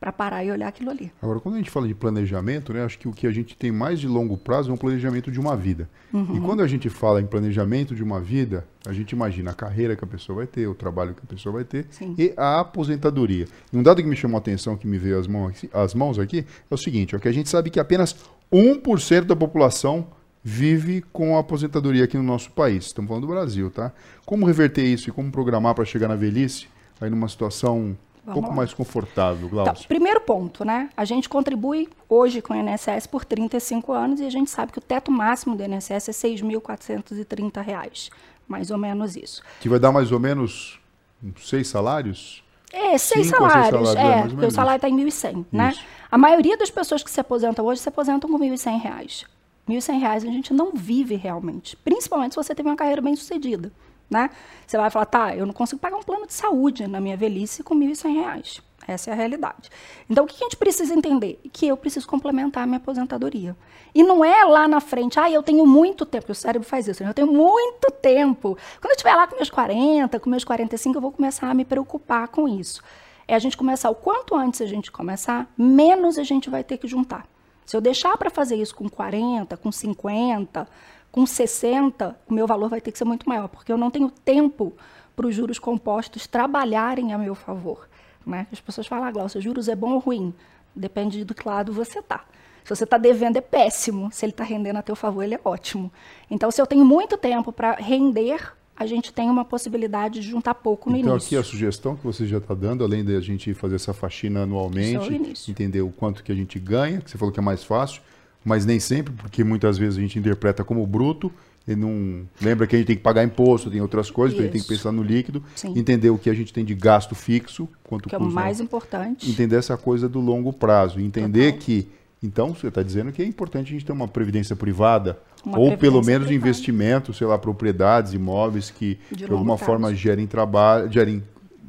para 0.00 0.10
parar 0.10 0.42
e 0.42 0.50
olhar 0.50 0.66
aquilo 0.66 0.90
ali. 0.90 1.12
Agora, 1.20 1.38
quando 1.40 1.56
a 1.56 1.58
gente 1.58 1.70
fala 1.70 1.86
de 1.86 1.94
planejamento, 1.94 2.72
né, 2.72 2.82
acho 2.82 2.98
que 2.98 3.06
o 3.06 3.12
que 3.12 3.26
a 3.26 3.30
gente 3.30 3.54
tem 3.54 3.70
mais 3.70 4.00
de 4.00 4.08
longo 4.08 4.34
prazo 4.34 4.70
é 4.70 4.72
um 4.74 4.76
planejamento 4.76 5.30
de 5.30 5.38
uma 5.38 5.54
vida. 5.54 5.90
Uhum. 6.10 6.36
E 6.36 6.40
quando 6.40 6.62
a 6.62 6.66
gente 6.66 6.88
fala 6.88 7.20
em 7.20 7.26
planejamento 7.26 7.94
de 7.94 8.02
uma 8.02 8.18
vida, 8.18 8.66
a 8.86 8.94
gente 8.94 9.10
imagina 9.10 9.50
a 9.50 9.54
carreira 9.54 9.94
que 9.94 10.02
a 10.02 10.06
pessoa 10.06 10.36
vai 10.36 10.46
ter, 10.46 10.66
o 10.66 10.74
trabalho 10.74 11.14
que 11.14 11.20
a 11.22 11.26
pessoa 11.26 11.52
vai 11.52 11.64
ter 11.64 11.86
Sim. 11.90 12.14
e 12.16 12.32
a 12.34 12.60
aposentadoria. 12.60 13.46
E 13.70 13.76
um 13.76 13.82
dado 13.82 14.02
que 14.02 14.08
me 14.08 14.16
chamou 14.16 14.38
a 14.38 14.40
atenção, 14.40 14.74
que 14.74 14.86
me 14.86 14.96
veio 14.96 15.18
às 15.18 15.26
mãos, 15.26 15.66
mãos 15.94 16.18
aqui, 16.18 16.46
é 16.70 16.74
o 16.74 16.78
seguinte, 16.78 17.14
ó, 17.14 17.18
que 17.18 17.28
a 17.28 17.32
gente 17.32 17.50
sabe 17.50 17.68
que 17.68 17.78
apenas 17.78 18.16
1% 18.52 19.24
da 19.24 19.36
população 19.36 20.06
vive 20.42 21.02
com 21.12 21.36
a 21.36 21.40
aposentadoria 21.40 22.04
aqui 22.04 22.16
no 22.16 22.22
nosso 22.22 22.50
país. 22.50 22.86
Estamos 22.86 23.08
falando 23.08 23.26
do 23.26 23.32
Brasil, 23.32 23.70
tá? 23.70 23.92
Como 24.24 24.46
reverter 24.46 24.84
isso 24.84 25.08
e 25.08 25.12
como 25.12 25.30
programar 25.30 25.74
para 25.74 25.84
chegar 25.84 26.08
na 26.08 26.16
velhice, 26.16 26.66
aí 27.00 27.10
numa 27.10 27.28
situação 27.28 27.78
um 27.78 27.96
Vamos 28.24 28.34
pouco 28.34 28.48
lá. 28.50 28.54
mais 28.56 28.74
confortável, 28.74 29.46
Então, 29.46 29.64
Glaucio? 29.64 29.88
primeiro 29.88 30.20
ponto, 30.20 30.64
né? 30.64 30.90
A 30.96 31.04
gente 31.04 31.28
contribui 31.28 31.88
hoje 32.08 32.42
com 32.42 32.52
o 32.52 32.56
INSS 32.56 33.06
por 33.06 33.24
35 33.24 33.92
anos 33.92 34.20
e 34.20 34.24
a 34.26 34.30
gente 34.30 34.50
sabe 34.50 34.72
que 34.72 34.78
o 34.78 34.82
teto 34.82 35.10
máximo 35.10 35.56
do 35.56 35.62
INSS 35.62 36.08
é 36.08 36.12
6.430 36.12 37.62
reais, 37.62 38.10
mais 38.48 38.70
ou 38.70 38.78
menos 38.78 39.16
isso. 39.16 39.42
Que 39.60 39.68
vai 39.68 39.78
dar 39.78 39.90
mais 39.92 40.12
ou 40.12 40.18
menos 40.20 40.78
uns 41.22 41.48
seis 41.48 41.68
salários? 41.68 42.42
É, 42.72 42.96
seis 42.98 43.26
Cinco 43.26 43.38
salários, 43.38 43.88
salários, 43.88 43.96
é, 43.96 44.18
é, 44.18 44.28
porque 44.28 44.46
o 44.46 44.50
salário 44.50 44.76
está 44.76 44.88
em 44.88 44.96
1.100, 44.96 45.46
né? 45.50 45.74
A 46.10 46.18
maioria 46.18 46.56
das 46.56 46.70
pessoas 46.70 47.02
que 47.02 47.10
se 47.10 47.20
aposentam 47.20 47.64
hoje 47.64 47.80
se 47.80 47.88
aposentam 47.88 48.30
com 48.30 48.38
1.100 48.38 48.80
reais. 48.80 49.24
1.100 49.68 49.98
reais 49.98 50.24
a 50.24 50.26
gente 50.26 50.52
não 50.52 50.72
vive 50.72 51.14
realmente, 51.14 51.76
principalmente 51.76 52.32
se 52.32 52.36
você 52.36 52.54
teve 52.54 52.68
uma 52.68 52.76
carreira 52.76 53.00
bem 53.00 53.14
sucedida, 53.14 53.72
né? 54.08 54.30
Você 54.66 54.76
vai 54.76 54.90
falar, 54.90 55.06
tá, 55.06 55.36
eu 55.36 55.46
não 55.46 55.52
consigo 55.52 55.80
pagar 55.80 55.96
um 55.96 56.02
plano 56.02 56.26
de 56.26 56.34
saúde 56.34 56.86
na 56.86 57.00
minha 57.00 57.16
velhice 57.16 57.62
com 57.62 57.74
1.100 57.74 58.14
reais. 58.14 58.62
Essa 58.90 59.10
é 59.10 59.12
a 59.12 59.16
realidade. 59.16 59.70
Então, 60.08 60.24
o 60.24 60.26
que 60.26 60.36
a 60.36 60.44
gente 60.44 60.56
precisa 60.56 60.92
entender? 60.94 61.40
Que 61.52 61.68
eu 61.68 61.76
preciso 61.76 62.06
complementar 62.06 62.64
a 62.64 62.66
minha 62.66 62.78
aposentadoria. 62.78 63.56
E 63.94 64.02
não 64.02 64.24
é 64.24 64.44
lá 64.44 64.66
na 64.66 64.80
frente, 64.80 65.18
ah, 65.18 65.30
eu 65.30 65.42
tenho 65.42 65.66
muito 65.66 66.04
tempo, 66.04 66.24
porque 66.24 66.32
o 66.32 66.34
cérebro 66.34 66.66
faz 66.68 66.88
isso, 66.88 67.02
né? 67.02 67.10
eu 67.10 67.14
tenho 67.14 67.30
muito 67.30 67.90
tempo. 68.02 68.56
Quando 68.80 68.90
eu 68.90 68.96
estiver 68.96 69.14
lá 69.14 69.26
com 69.26 69.36
meus 69.36 69.50
40, 69.50 70.18
com 70.20 70.30
meus 70.30 70.44
45, 70.44 70.96
eu 70.96 71.00
vou 71.00 71.12
começar 71.12 71.48
a 71.48 71.54
me 71.54 71.64
preocupar 71.64 72.28
com 72.28 72.48
isso. 72.48 72.82
É 73.26 73.34
a 73.34 73.38
gente 73.38 73.56
começar, 73.56 73.90
o 73.90 73.94
quanto 73.94 74.34
antes 74.34 74.60
a 74.60 74.66
gente 74.66 74.90
começar, 74.90 75.48
menos 75.56 76.18
a 76.18 76.24
gente 76.24 76.50
vai 76.50 76.64
ter 76.64 76.78
que 76.78 76.88
juntar. 76.88 77.26
Se 77.64 77.76
eu 77.76 77.80
deixar 77.80 78.16
para 78.18 78.30
fazer 78.30 78.56
isso 78.56 78.74
com 78.74 78.88
40, 78.88 79.56
com 79.56 79.70
50, 79.70 80.66
com 81.12 81.26
60, 81.26 82.18
o 82.28 82.34
meu 82.34 82.46
valor 82.46 82.68
vai 82.68 82.80
ter 82.80 82.90
que 82.90 82.98
ser 82.98 83.04
muito 83.04 83.28
maior, 83.28 83.48
porque 83.48 83.70
eu 83.70 83.78
não 83.78 83.90
tenho 83.90 84.10
tempo 84.10 84.72
para 85.14 85.26
os 85.26 85.34
juros 85.34 85.58
compostos 85.58 86.26
trabalharem 86.26 87.12
a 87.12 87.18
meu 87.18 87.34
favor. 87.34 87.89
Né? 88.26 88.46
As 88.52 88.60
pessoas 88.60 88.86
falam, 88.86 89.04
ah, 89.04 89.10
Glaucia, 89.10 89.40
juros 89.40 89.68
é 89.68 89.74
bom 89.76 89.92
ou 89.92 89.98
ruim? 89.98 90.34
Depende 90.74 91.24
do 91.24 91.34
que 91.34 91.46
lado 91.48 91.72
você 91.72 91.98
está. 91.98 92.24
Se 92.64 92.74
você 92.76 92.84
está 92.84 92.98
devendo, 92.98 93.36
é 93.36 93.40
péssimo. 93.40 94.10
Se 94.12 94.24
ele 94.24 94.32
está 94.32 94.44
rendendo 94.44 94.76
a 94.76 94.82
teu 94.82 94.94
favor, 94.94 95.22
ele 95.22 95.34
é 95.34 95.40
ótimo. 95.44 95.90
Então, 96.30 96.50
se 96.50 96.60
eu 96.60 96.66
tenho 96.66 96.84
muito 96.84 97.16
tempo 97.16 97.52
para 97.52 97.72
render, 97.74 98.52
a 98.76 98.86
gente 98.86 99.12
tem 99.12 99.28
uma 99.28 99.44
possibilidade 99.44 100.20
de 100.20 100.28
juntar 100.28 100.54
pouco 100.54 100.90
no 100.90 100.96
Então, 100.96 101.12
início. 101.12 101.26
aqui 101.26 101.36
a 101.36 101.42
sugestão 101.50 101.96
que 101.96 102.04
você 102.04 102.26
já 102.26 102.38
está 102.38 102.54
dando, 102.54 102.84
além 102.84 103.04
de 103.04 103.16
a 103.16 103.20
gente 103.20 103.52
fazer 103.54 103.76
essa 103.76 103.92
faxina 103.92 104.42
anualmente, 104.42 104.94
é 104.96 105.00
o 105.00 105.50
entender 105.50 105.80
o 105.82 105.90
quanto 105.90 106.22
que 106.22 106.30
a 106.30 106.34
gente 106.34 106.58
ganha, 106.58 107.00
que 107.00 107.10
você 107.10 107.18
falou 107.18 107.32
que 107.32 107.40
é 107.40 107.42
mais 107.42 107.64
fácil, 107.64 108.00
mas 108.44 108.64
nem 108.64 108.80
sempre, 108.80 109.12
porque 109.12 109.42
muitas 109.44 109.76
vezes 109.76 109.98
a 109.98 110.00
gente 110.00 110.18
interpreta 110.18 110.64
como 110.64 110.86
bruto 110.86 111.30
e 111.68 111.76
não 111.76 112.26
lembra 112.40 112.66
que 112.66 112.74
a 112.74 112.78
gente 112.78 112.86
tem 112.88 112.96
que 112.96 113.02
pagar 113.02 113.22
imposto, 113.22 113.70
tem 113.70 113.80
outras 113.80 114.10
coisas, 114.10 114.34
então 114.34 114.42
a 114.42 114.46
gente 114.46 114.52
tem 114.52 114.62
que 114.62 114.68
pensar 114.68 114.90
no 114.92 115.02
líquido, 115.02 115.42
Sim. 115.54 115.78
entender 115.78 116.10
o 116.10 116.18
que 116.18 116.30
a 116.30 116.34
gente 116.34 116.52
tem 116.52 116.64
de 116.64 116.74
gasto 116.74 117.14
fixo, 117.14 117.68
quanto 117.84 118.08
que 118.08 118.14
é 118.14 118.18
o 118.18 118.22
custa, 118.22 118.34
mais 118.34 118.60
importante. 118.60 119.30
entender 119.30 119.56
essa 119.56 119.76
coisa 119.76 120.08
do 120.08 120.20
longo 120.20 120.52
prazo, 120.52 120.98
entender 121.00 121.52
Total. 121.52 121.58
que 121.66 121.88
então 122.22 122.54
você 122.54 122.68
está 122.68 122.82
dizendo 122.82 123.12
que 123.12 123.22
é 123.22 123.24
importante 123.24 123.68
a 123.68 123.72
gente 123.72 123.84
ter 123.84 123.92
uma 123.92 124.06
previdência 124.08 124.54
privada 124.54 125.18
Uma 125.44 125.58
ou 125.58 125.68
pelo 125.68 125.78
previdência 125.78 126.12
menos 126.12 126.26
privada. 126.28 126.48
investimento, 126.48 127.12
sei 127.14 127.26
lá, 127.26 127.38
propriedades, 127.38 128.12
imóveis 128.12 128.70
que 128.70 128.98
De 129.10 129.24
de, 129.24 129.32
alguma 129.32 129.56
prazo. 129.56 129.64
forma 129.64 129.94
gerem 129.94 130.26
trabalho, 130.26 130.90
gerem 130.92 131.22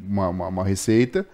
uma, 0.04 0.28
uma, 0.30 0.48
uma 0.48 0.64
receita 0.64 1.26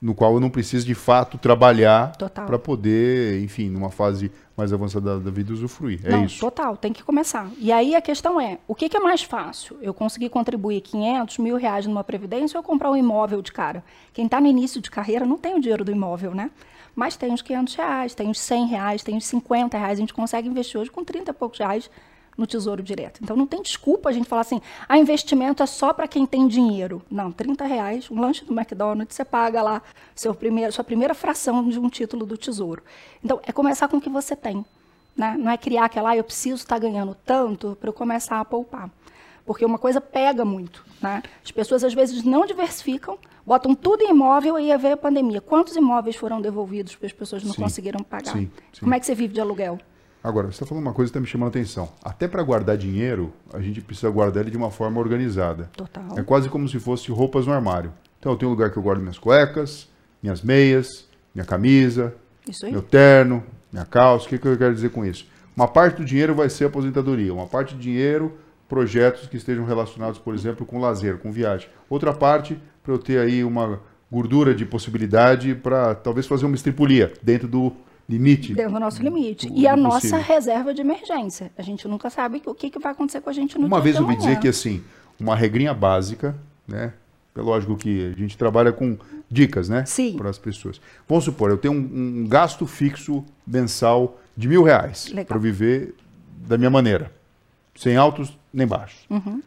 no 0.00 0.14
qual 0.14 0.34
eu 0.34 0.40
não 0.40 0.48
preciso 0.48 0.86
de 0.86 0.94
fato 0.94 1.36
trabalhar 1.36 2.12
para 2.16 2.58
poder, 2.58 3.42
enfim, 3.42 3.68
numa 3.68 3.90
fase 3.90 4.30
mais 4.56 4.72
avançada 4.72 5.16
da, 5.16 5.24
da 5.24 5.30
vida 5.30 5.52
usufruir. 5.52 6.00
É 6.04 6.10
Não, 6.10 6.24
isso. 6.24 6.40
total, 6.40 6.76
tem 6.76 6.92
que 6.92 7.02
começar. 7.02 7.50
E 7.58 7.72
aí 7.72 7.94
a 7.94 8.00
questão 8.00 8.40
é, 8.40 8.58
o 8.66 8.74
que, 8.74 8.88
que 8.88 8.96
é 8.96 9.00
mais 9.00 9.22
fácil? 9.22 9.76
Eu 9.80 9.92
conseguir 9.92 10.28
contribuir 10.28 10.80
500 10.80 11.38
mil 11.38 11.56
reais 11.56 11.86
numa 11.86 12.04
previdência 12.04 12.56
ou 12.58 12.62
comprar 12.62 12.90
um 12.90 12.96
imóvel 12.96 13.42
de 13.42 13.52
cara? 13.52 13.84
Quem 14.12 14.26
está 14.26 14.40
no 14.40 14.46
início 14.46 14.80
de 14.80 14.90
carreira 14.90 15.24
não 15.24 15.36
tem 15.36 15.54
o 15.56 15.60
dinheiro 15.60 15.84
do 15.84 15.90
imóvel, 15.90 16.34
né? 16.34 16.50
Mas 16.94 17.16
tem 17.16 17.32
os 17.32 17.42
500 17.42 17.74
reais, 17.74 18.14
tem 18.14 18.30
os 18.30 18.40
100 18.40 18.66
reais, 18.66 19.02
tem 19.04 19.16
os 19.16 19.24
50 19.26 19.78
reais. 19.78 19.98
A 19.98 20.00
gente 20.00 20.14
consegue 20.14 20.48
investir 20.48 20.80
hoje 20.80 20.90
com 20.90 21.04
30 21.04 21.30
e 21.30 21.34
poucos 21.34 21.58
reais 21.58 21.88
no 22.38 22.46
Tesouro 22.46 22.80
Direto. 22.82 23.18
Então 23.20 23.36
não 23.36 23.46
tem 23.46 23.60
desculpa 23.60 24.08
a 24.08 24.12
gente 24.12 24.28
falar 24.28 24.42
assim, 24.42 24.62
a 24.88 24.94
ah, 24.94 24.98
investimento 24.98 25.60
é 25.60 25.66
só 25.66 25.92
para 25.92 26.06
quem 26.06 26.24
tem 26.24 26.46
dinheiro. 26.46 27.02
Não, 27.10 27.32
30 27.32 27.64
reais, 27.64 28.08
um 28.08 28.20
lanche 28.20 28.44
do 28.44 28.56
McDonald's, 28.56 29.16
você 29.16 29.24
paga 29.24 29.60
lá 29.60 29.82
seu 30.14 30.32
primeiro, 30.32 30.72
sua 30.72 30.84
primeira 30.84 31.14
fração 31.14 31.68
de 31.68 31.78
um 31.80 31.88
título 31.90 32.24
do 32.24 32.38
Tesouro. 32.38 32.82
Então 33.22 33.40
é 33.42 33.50
começar 33.50 33.88
com 33.88 33.96
o 33.96 34.00
que 34.00 34.08
você 34.08 34.36
tem. 34.36 34.64
Né? 35.16 35.34
Não 35.36 35.50
é 35.50 35.58
criar 35.58 35.86
aquela, 35.86 36.10
ah, 36.10 36.16
eu 36.16 36.22
preciso 36.22 36.62
estar 36.62 36.76
tá 36.76 36.78
ganhando 36.78 37.16
tanto 37.26 37.76
para 37.80 37.88
eu 37.88 37.92
começar 37.92 38.38
a 38.38 38.44
poupar. 38.44 38.88
Porque 39.44 39.64
uma 39.64 39.78
coisa 39.78 40.00
pega 40.00 40.44
muito. 40.44 40.84
Né? 41.02 41.22
As 41.44 41.50
pessoas 41.50 41.82
às 41.82 41.92
vezes 41.92 42.22
não 42.22 42.46
diversificam, 42.46 43.18
botam 43.44 43.74
tudo 43.74 44.02
em 44.02 44.10
imóvel 44.10 44.60
e 44.60 44.70
aí 44.70 44.78
veio 44.78 44.94
a 44.94 44.96
pandemia. 44.96 45.40
Quantos 45.40 45.74
imóveis 45.74 46.14
foram 46.14 46.40
devolvidos 46.40 46.92
porque 46.92 47.06
as 47.06 47.12
pessoas 47.12 47.42
não 47.42 47.52
sim, 47.52 47.62
conseguiram 47.62 48.04
pagar? 48.04 48.32
Sim, 48.32 48.50
sim. 48.72 48.80
Como 48.80 48.94
é 48.94 49.00
que 49.00 49.06
você 49.06 49.14
vive 49.14 49.34
de 49.34 49.40
aluguel? 49.40 49.80
Agora, 50.22 50.46
você 50.46 50.54
está 50.54 50.66
falando 50.66 50.84
uma 50.84 50.92
coisa 50.92 51.10
que 51.10 51.16
está 51.16 51.20
me 51.20 51.26
chamando 51.26 51.48
a 51.48 51.50
atenção. 51.50 51.88
Até 52.02 52.26
para 52.26 52.42
guardar 52.42 52.76
dinheiro, 52.76 53.32
a 53.52 53.60
gente 53.60 53.80
precisa 53.80 54.10
guardar 54.10 54.42
ele 54.42 54.50
de 54.50 54.56
uma 54.56 54.70
forma 54.70 55.00
organizada. 55.00 55.70
Total. 55.76 56.18
É 56.18 56.22
quase 56.22 56.48
como 56.48 56.68
se 56.68 56.78
fosse 56.80 57.10
roupas 57.10 57.46
no 57.46 57.52
armário. 57.52 57.92
Então, 58.18 58.32
eu 58.32 58.36
tenho 58.36 58.50
um 58.50 58.54
lugar 58.54 58.70
que 58.70 58.76
eu 58.76 58.82
guardo 58.82 59.00
minhas 59.00 59.18
cuecas, 59.18 59.88
minhas 60.22 60.42
meias, 60.42 61.08
minha 61.34 61.44
camisa, 61.44 62.14
meu 62.64 62.82
terno, 62.82 63.44
minha 63.72 63.84
calça. 63.84 64.26
O 64.26 64.28
que, 64.28 64.38
que 64.38 64.48
eu 64.48 64.58
quero 64.58 64.74
dizer 64.74 64.90
com 64.90 65.04
isso? 65.04 65.26
Uma 65.56 65.68
parte 65.68 65.98
do 65.98 66.04
dinheiro 66.04 66.34
vai 66.34 66.48
ser 66.48 66.66
aposentadoria, 66.66 67.32
uma 67.32 67.46
parte 67.46 67.74
do 67.74 67.80
dinheiro, 67.80 68.36
projetos 68.68 69.26
que 69.26 69.36
estejam 69.36 69.64
relacionados, 69.64 70.18
por 70.18 70.34
exemplo, 70.34 70.66
com 70.66 70.80
lazer, 70.80 71.18
com 71.18 71.32
viagem. 71.32 71.68
Outra 71.88 72.12
parte, 72.12 72.60
para 72.82 72.92
eu 72.92 72.98
ter 72.98 73.18
aí 73.18 73.42
uma 73.42 73.80
gordura 74.10 74.54
de 74.54 74.64
possibilidade 74.64 75.54
para 75.54 75.94
talvez 75.94 76.26
fazer 76.26 76.46
uma 76.46 76.54
estripulia 76.54 77.12
dentro 77.22 77.46
do 77.46 77.72
limite. 78.08 78.54
Dentro 78.54 78.72
do 78.72 78.80
nosso 78.80 79.02
limite. 79.02 79.50
e 79.54 79.66
a 79.66 79.76
nossa 79.76 80.16
reserva 80.16 80.72
de 80.72 80.80
emergência. 80.80 81.50
A 81.58 81.62
gente 81.62 81.86
nunca 81.86 82.08
sabe 82.08 82.42
o 82.46 82.54
que, 82.54 82.70
que 82.70 82.78
vai 82.78 82.92
acontecer 82.92 83.20
com 83.20 83.30
a 83.30 83.32
gente 83.32 83.58
no 83.58 83.66
Uma 83.66 83.80
vez 83.80 83.96
eu 83.96 84.02
ouvi 84.02 84.16
dizer 84.16 84.38
que, 84.38 84.48
assim, 84.48 84.82
uma 85.20 85.36
regrinha 85.36 85.74
básica, 85.74 86.34
né? 86.66 86.92
É 87.36 87.40
lógico 87.40 87.76
que 87.76 88.06
a 88.06 88.18
gente 88.18 88.36
trabalha 88.36 88.72
com 88.72 88.98
dicas, 89.30 89.68
né? 89.68 89.84
Sim. 89.84 90.16
Para 90.16 90.28
as 90.28 90.38
pessoas. 90.38 90.80
Vamos 91.08 91.24
supor, 91.24 91.50
eu 91.50 91.58
tenho 91.58 91.74
um, 91.74 92.22
um 92.22 92.26
gasto 92.26 92.66
fixo 92.66 93.24
mensal 93.46 94.18
de 94.36 94.48
mil 94.48 94.62
reais 94.62 95.12
para 95.26 95.38
viver 95.38 95.94
da 96.46 96.58
minha 96.58 96.70
maneira, 96.70 97.12
sem 97.76 97.96
altos 97.96 98.36
nem 98.52 98.66
baixos. 98.66 99.04
Uhum. 99.08 99.40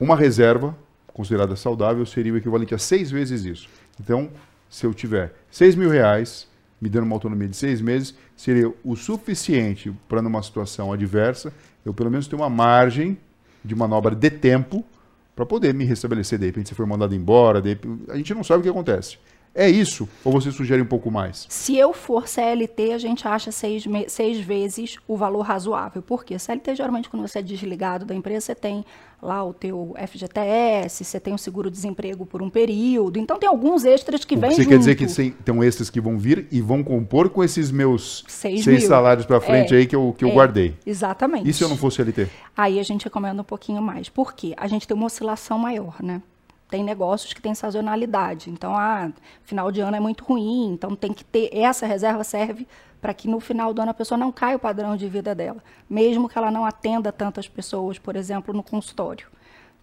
Uma 0.00 0.16
reserva 0.16 0.76
considerada 1.12 1.56
saudável 1.56 2.06
seria 2.06 2.32
o 2.32 2.36
equivalente 2.36 2.74
a 2.74 2.78
seis 2.78 3.10
vezes 3.10 3.44
isso. 3.44 3.68
Então, 4.00 4.30
se 4.70 4.86
eu 4.86 4.94
tiver 4.94 5.34
seis 5.50 5.74
mil 5.74 5.90
reais 5.90 6.46
me 6.80 6.88
dando 6.88 7.04
uma 7.04 7.14
autonomia 7.14 7.48
de 7.48 7.56
seis 7.56 7.80
meses, 7.80 8.14
seria 8.36 8.72
o 8.84 8.96
suficiente 8.96 9.92
para, 10.08 10.20
numa 10.20 10.42
situação 10.42 10.92
adversa, 10.92 11.52
eu 11.84 11.94
pelo 11.94 12.10
menos 12.10 12.26
ter 12.26 12.36
uma 12.36 12.50
margem 12.50 13.16
de 13.64 13.74
manobra 13.74 14.14
de 14.14 14.30
tempo 14.30 14.84
para 15.34 15.44
poder 15.44 15.74
me 15.74 15.84
restabelecer. 15.84 16.38
De 16.38 16.46
repente, 16.46 16.68
se 16.68 16.74
for 16.74 16.86
mandado 16.86 17.14
embora, 17.14 17.60
repente, 17.60 18.10
a 18.10 18.16
gente 18.16 18.32
não 18.34 18.42
sabe 18.42 18.60
o 18.60 18.62
que 18.62 18.68
acontece. 18.68 19.18
É 19.58 19.70
isso? 19.70 20.06
Ou 20.22 20.32
você 20.32 20.52
sugere 20.52 20.82
um 20.82 20.86
pouco 20.86 21.10
mais? 21.10 21.46
Se 21.48 21.74
eu 21.78 21.94
for 21.94 22.28
CLT, 22.28 22.92
a 22.92 22.98
gente 22.98 23.26
acha 23.26 23.50
seis, 23.50 23.84
seis 24.06 24.38
vezes 24.38 24.98
o 25.08 25.16
valor 25.16 25.40
razoável. 25.40 26.02
Por 26.02 26.26
quê? 26.26 26.38
CLT, 26.38 26.74
geralmente, 26.74 27.08
quando 27.08 27.26
você 27.26 27.38
é 27.38 27.42
desligado 27.42 28.04
da 28.04 28.14
empresa, 28.14 28.46
você 28.46 28.54
tem 28.54 28.84
lá 29.22 29.42
o 29.42 29.54
teu 29.54 29.94
FGTS, 29.96 31.02
você 31.02 31.18
tem 31.18 31.32
o 31.32 31.38
seguro-desemprego 31.38 32.26
por 32.26 32.42
um 32.42 32.50
período. 32.50 33.18
Então, 33.18 33.38
tem 33.38 33.48
alguns 33.48 33.86
extras 33.86 34.26
que 34.26 34.36
vêm 34.36 34.50
Você 34.50 34.62
junto. 34.62 34.68
quer 34.68 34.78
dizer 34.78 34.94
que 34.94 35.06
tem 35.42 35.64
extras 35.64 35.88
que 35.88 36.02
vão 36.02 36.18
vir 36.18 36.46
e 36.52 36.60
vão 36.60 36.84
compor 36.84 37.30
com 37.30 37.42
esses 37.42 37.70
meus 37.70 38.24
seis, 38.28 38.62
seis 38.62 38.84
salários 38.84 39.24
para 39.24 39.40
frente 39.40 39.74
é, 39.74 39.78
aí 39.78 39.86
que 39.86 39.96
eu, 39.96 40.14
que 40.18 40.22
eu 40.22 40.28
é, 40.28 40.34
guardei? 40.34 40.76
Exatamente. 40.84 41.48
E 41.48 41.52
se 41.54 41.64
eu 41.64 41.68
não 41.70 41.78
fosse 41.78 41.96
CLT? 41.96 42.28
Aí 42.54 42.78
a 42.78 42.82
gente 42.82 43.04
recomenda 43.04 43.40
um 43.40 43.44
pouquinho 43.44 43.80
mais. 43.80 44.10
Por 44.10 44.34
quê? 44.34 44.52
A 44.58 44.68
gente 44.68 44.86
tem 44.86 44.94
uma 44.94 45.06
oscilação 45.06 45.58
maior, 45.58 45.96
né? 46.02 46.20
Tem 46.68 46.82
negócios 46.82 47.32
que 47.32 47.40
têm 47.40 47.54
sazonalidade. 47.54 48.50
Então, 48.50 48.74
ah, 48.76 49.10
final 49.42 49.70
de 49.70 49.80
ano 49.80 49.96
é 49.96 50.00
muito 50.00 50.24
ruim, 50.24 50.72
então 50.72 50.94
tem 50.94 51.12
que 51.12 51.24
ter 51.24 51.50
essa 51.52 51.86
reserva 51.86 52.24
serve 52.24 52.66
para 53.00 53.14
que 53.14 53.28
no 53.28 53.38
final 53.38 53.72
do 53.72 53.80
ano 53.80 53.90
a 53.90 53.94
pessoa 53.94 54.18
não 54.18 54.32
caia 54.32 54.56
o 54.56 54.58
padrão 54.58 54.96
de 54.96 55.08
vida 55.08 55.34
dela, 55.34 55.62
mesmo 55.88 56.28
que 56.28 56.36
ela 56.36 56.50
não 56.50 56.64
atenda 56.64 57.12
tantas 57.12 57.46
pessoas, 57.46 57.98
por 57.98 58.16
exemplo, 58.16 58.52
no 58.52 58.62
consultório. 58.62 59.28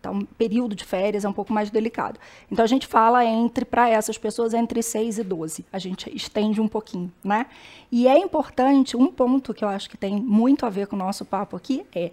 Então, 0.03 0.19
período 0.37 0.75
de 0.75 0.83
férias 0.83 1.23
é 1.23 1.29
um 1.29 1.33
pouco 1.33 1.53
mais 1.53 1.69
delicado. 1.69 2.19
Então, 2.51 2.61
a 2.61 2.67
gente 2.67 2.85
fala 2.85 3.23
entre, 3.23 3.63
para 3.63 3.87
essas 3.87 4.17
pessoas, 4.17 4.53
entre 4.53 4.83
6 4.83 5.19
e 5.19 5.23
12. 5.23 5.65
A 5.71 5.79
gente 5.79 6.13
estende 6.13 6.59
um 6.59 6.67
pouquinho, 6.67 7.09
né? 7.23 7.45
E 7.89 8.05
é 8.05 8.17
importante, 8.17 8.97
um 8.97 9.07
ponto 9.07 9.53
que 9.53 9.63
eu 9.63 9.69
acho 9.69 9.89
que 9.89 9.95
tem 9.95 10.17
muito 10.17 10.65
a 10.65 10.69
ver 10.69 10.87
com 10.87 10.97
o 10.97 10.99
nosso 10.99 11.23
papo 11.23 11.55
aqui 11.55 11.85
é 11.95 12.11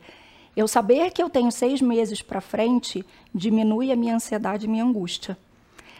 eu 0.56 0.66
saber 0.66 1.10
que 1.10 1.22
eu 1.22 1.30
tenho 1.30 1.50
seis 1.50 1.80
meses 1.80 2.22
para 2.22 2.40
frente 2.40 3.04
diminui 3.34 3.92
a 3.92 3.96
minha 3.96 4.14
ansiedade 4.14 4.66
e 4.66 4.68
minha 4.68 4.84
angústia. 4.84 5.36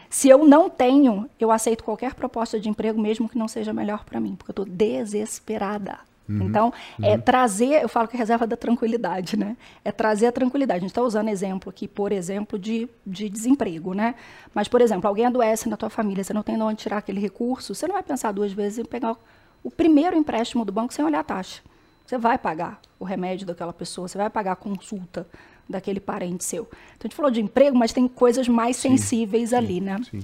Se 0.09 0.27
eu 0.27 0.45
não 0.45 0.69
tenho, 0.69 1.29
eu 1.39 1.51
aceito 1.51 1.83
qualquer 1.85 2.13
proposta 2.13 2.59
de 2.59 2.67
emprego, 2.67 2.99
mesmo 2.99 3.29
que 3.29 3.37
não 3.37 3.47
seja 3.47 3.71
melhor 3.71 4.03
para 4.03 4.19
mim, 4.19 4.35
porque 4.35 4.51
eu 4.51 4.63
estou 4.63 4.65
desesperada. 4.65 5.99
Uhum, 6.27 6.43
então, 6.43 6.73
é 7.01 7.07
uhum. 7.07 7.13
é 7.13 7.17
trazer, 7.17 7.81
eu 7.81 7.87
falo 7.87 8.09
que 8.09 8.15
é 8.15 8.19
reserva 8.19 8.45
da 8.45 8.57
tranquilidade, 8.57 9.37
né? 9.37 9.55
É 9.83 9.91
trazer 9.91 10.27
a 10.27 10.31
tranquilidade. 10.31 10.79
A 10.79 10.81
gente 10.81 10.91
está 10.91 11.01
usando 11.01 11.29
exemplo 11.29 11.69
aqui, 11.69 11.87
por 11.87 12.11
exemplo, 12.11 12.59
de, 12.59 12.89
de 13.05 13.29
desemprego, 13.29 13.93
né? 13.93 14.15
Mas, 14.53 14.67
por 14.67 14.81
exemplo, 14.81 15.07
alguém 15.07 15.25
adoece 15.25 15.69
na 15.69 15.77
tua 15.77 15.89
família, 15.89 16.23
você 16.23 16.33
não 16.33 16.43
tem 16.43 16.55
de 16.55 16.61
onde 16.61 16.81
tirar 16.81 16.97
aquele 16.97 17.19
recurso, 17.19 17.73
você 17.73 17.87
não 17.87 17.93
vai 17.93 18.03
pensar 18.03 18.31
duas 18.31 18.51
vezes 18.51 18.79
em 18.79 18.85
pegar 18.85 19.15
o 19.63 19.71
primeiro 19.71 20.15
empréstimo 20.15 20.65
do 20.65 20.71
banco 20.71 20.93
sem 20.93 21.03
olhar 21.05 21.19
a 21.19 21.23
taxa. 21.23 21.61
Você 22.05 22.17
vai 22.17 22.37
pagar 22.37 22.79
o 22.99 23.05
remédio 23.05 23.47
daquela 23.47 23.73
pessoa, 23.73 24.07
você 24.07 24.17
vai 24.17 24.29
pagar 24.29 24.53
a 24.53 24.55
consulta 24.55 25.25
daquele 25.67 25.99
parente 25.99 26.43
seu. 26.43 26.63
Então 26.63 27.01
a 27.01 27.07
gente 27.07 27.15
falou 27.15 27.31
de 27.31 27.41
emprego, 27.41 27.77
mas 27.77 27.93
tem 27.93 28.07
coisas 28.07 28.47
mais 28.47 28.75
sim, 28.75 28.89
sensíveis 28.89 29.49
sim, 29.49 29.55
ali, 29.55 29.81
né? 29.81 29.99
Sim. 30.09 30.21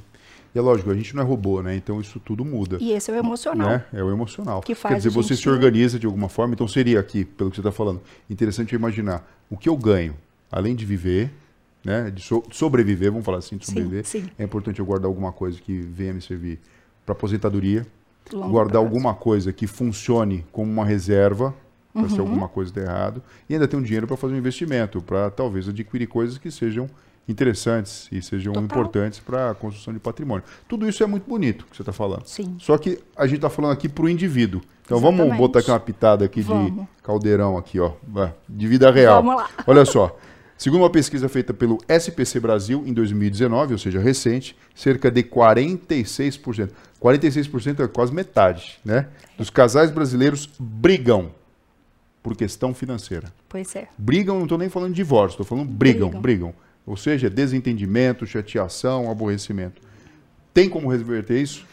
E 0.54 0.60
é 0.60 0.62
lógico, 0.62 0.90
a 0.90 0.96
gente 0.96 1.16
não 1.16 1.24
é 1.24 1.26
robô, 1.26 1.62
né? 1.62 1.76
Então 1.76 2.02
isso 2.02 2.20
tudo 2.20 2.44
muda. 2.44 2.78
E 2.80 2.92
esse 2.92 3.12
é 3.12 3.14
o 3.14 3.18
emocional. 3.18 3.70
Né? 3.70 3.86
É 3.94 4.04
o 4.04 4.12
emocional. 4.12 4.62
Que 4.62 4.76
faz 4.76 4.96
Quer 4.96 4.98
dizer, 4.98 5.10
você 5.10 5.36
se 5.36 5.50
organiza 5.50 6.00
de 6.00 6.06
alguma 6.06 6.30
forma. 6.30 6.54
Então 6.54 6.68
seria 6.68 7.00
aqui, 7.00 7.26
pelo 7.26 7.50
que 7.50 7.56
você 7.56 7.62
está 7.62 7.72
falando, 7.72 8.02
interessante 8.30 8.74
imaginar 8.76 9.28
o 9.50 9.58
que 9.58 9.70
eu 9.70 9.78
ganho, 9.78 10.16
além 10.52 10.76
de 10.76 10.86
viver, 10.86 11.32
né? 11.84 12.12
De 12.12 12.22
so 12.22 12.44
sobreviver, 12.52 13.12
vamos 13.12 13.26
falar 13.26 13.38
assim, 13.38 13.58
de 13.58 13.66
sobreviver. 13.66 14.06
Sim, 14.06 14.24
sim. 14.24 14.30
É 14.38 14.44
importante 14.44 14.80
eu 14.80 14.86
guardar 14.86 15.08
alguma 15.08 15.32
coisa 15.32 15.60
que 15.60 15.80
venha 15.80 16.14
me 16.14 16.22
servir 16.22 16.60
para 17.06 17.14
aposentadoria, 17.14 17.86
Longo 18.34 18.50
guardar 18.50 18.74
prazo. 18.74 18.86
alguma 18.86 19.14
coisa 19.14 19.54
que 19.54 19.68
funcione 19.68 20.46
como 20.52 20.72
uma 20.72 20.84
reserva 20.84 21.56
uhum. 22.04 22.10
se 22.10 22.20
alguma 22.20 22.48
coisa 22.48 22.72
der 22.74 22.86
errado, 22.86 23.22
e 23.50 23.54
ainda 23.54 23.68
tem 23.68 23.80
um 23.80 23.84
dinheiro 23.84 24.08
para 24.08 24.18
fazer 24.18 24.34
um 24.34 24.38
investimento, 24.38 25.02
para 25.02 25.30
talvez 25.30 25.68
adquirir 25.68 26.08
coisas 26.08 26.38
que 26.38 26.52
sejam 26.52 26.90
interessantes 27.28 28.08
e 28.12 28.22
sejam 28.22 28.54
Total. 28.54 28.66
importantes 28.66 29.20
para 29.20 29.52
a 29.52 29.56
construção 29.56 29.94
de 29.94 30.00
patrimônio. 30.00 30.44
Tudo 30.68 30.88
isso 30.88 31.04
é 31.04 31.08
muito 31.08 31.28
bonito 31.30 31.66
que 31.70 31.76
você 31.76 31.82
está 31.82 31.92
falando. 31.92 32.26
Sim. 32.26 32.56
Só 32.60 32.78
que 32.78 33.00
a 33.16 33.26
gente 33.26 33.38
está 33.38 33.50
falando 33.50 33.74
aqui 33.74 33.90
para 33.90 34.06
o 34.06 34.10
indivíduo. 34.10 34.62
Então 34.86 34.98
Exatamente. 34.98 35.24
vamos 35.26 35.38
botar 35.38 35.60
aqui 35.60 35.70
uma 35.70 35.80
pitada 35.80 36.24
aqui 36.24 36.42
vamos. 36.42 36.74
de 36.74 36.88
caldeirão 37.04 37.58
aqui, 37.58 37.80
ó, 37.80 37.92
de 38.48 38.68
vida 38.68 38.90
real. 38.90 39.22
Vamos 39.22 39.42
lá. 39.42 39.50
Olha 39.68 39.84
só. 39.84 40.18
Segundo 40.58 40.82
uma 40.82 40.90
pesquisa 40.90 41.30
feita 41.30 41.54
pelo 41.54 41.78
SPC 41.88 42.40
Brasil 42.40 42.84
em 42.86 42.92
2019, 42.92 43.74
ou 43.74 43.78
seja, 43.78 44.00
recente, 44.00 44.58
cerca 44.74 45.12
de 45.12 45.22
46%. 45.22 46.70
46% 47.00 47.84
é 47.84 47.88
quase 47.88 48.12
metade, 48.12 48.80
né? 48.84 49.08
Dos 49.38 49.52
casais 49.52 49.92
brasileiros 49.92 50.50
brigam 50.60 51.30
por 52.28 52.36
questão 52.36 52.74
financeira. 52.74 53.32
Pois 53.48 53.74
é. 53.74 53.88
Brigam, 53.98 54.36
não 54.36 54.44
estou 54.44 54.58
nem 54.58 54.68
falando 54.68 54.90
de 54.90 54.98
divórcio, 54.98 55.36
estou 55.36 55.46
falando 55.46 55.72
brigam, 55.72 56.10
brigam, 56.10 56.22
brigam. 56.22 56.54
Ou 56.86 56.98
seja, 56.98 57.30
desentendimento, 57.30 58.28
chateação, 58.28 59.10
aborrecimento. 59.10 59.82
Tem 60.54 60.68
como 60.68 60.90
reverter 60.90 61.42
isso? 61.42 61.66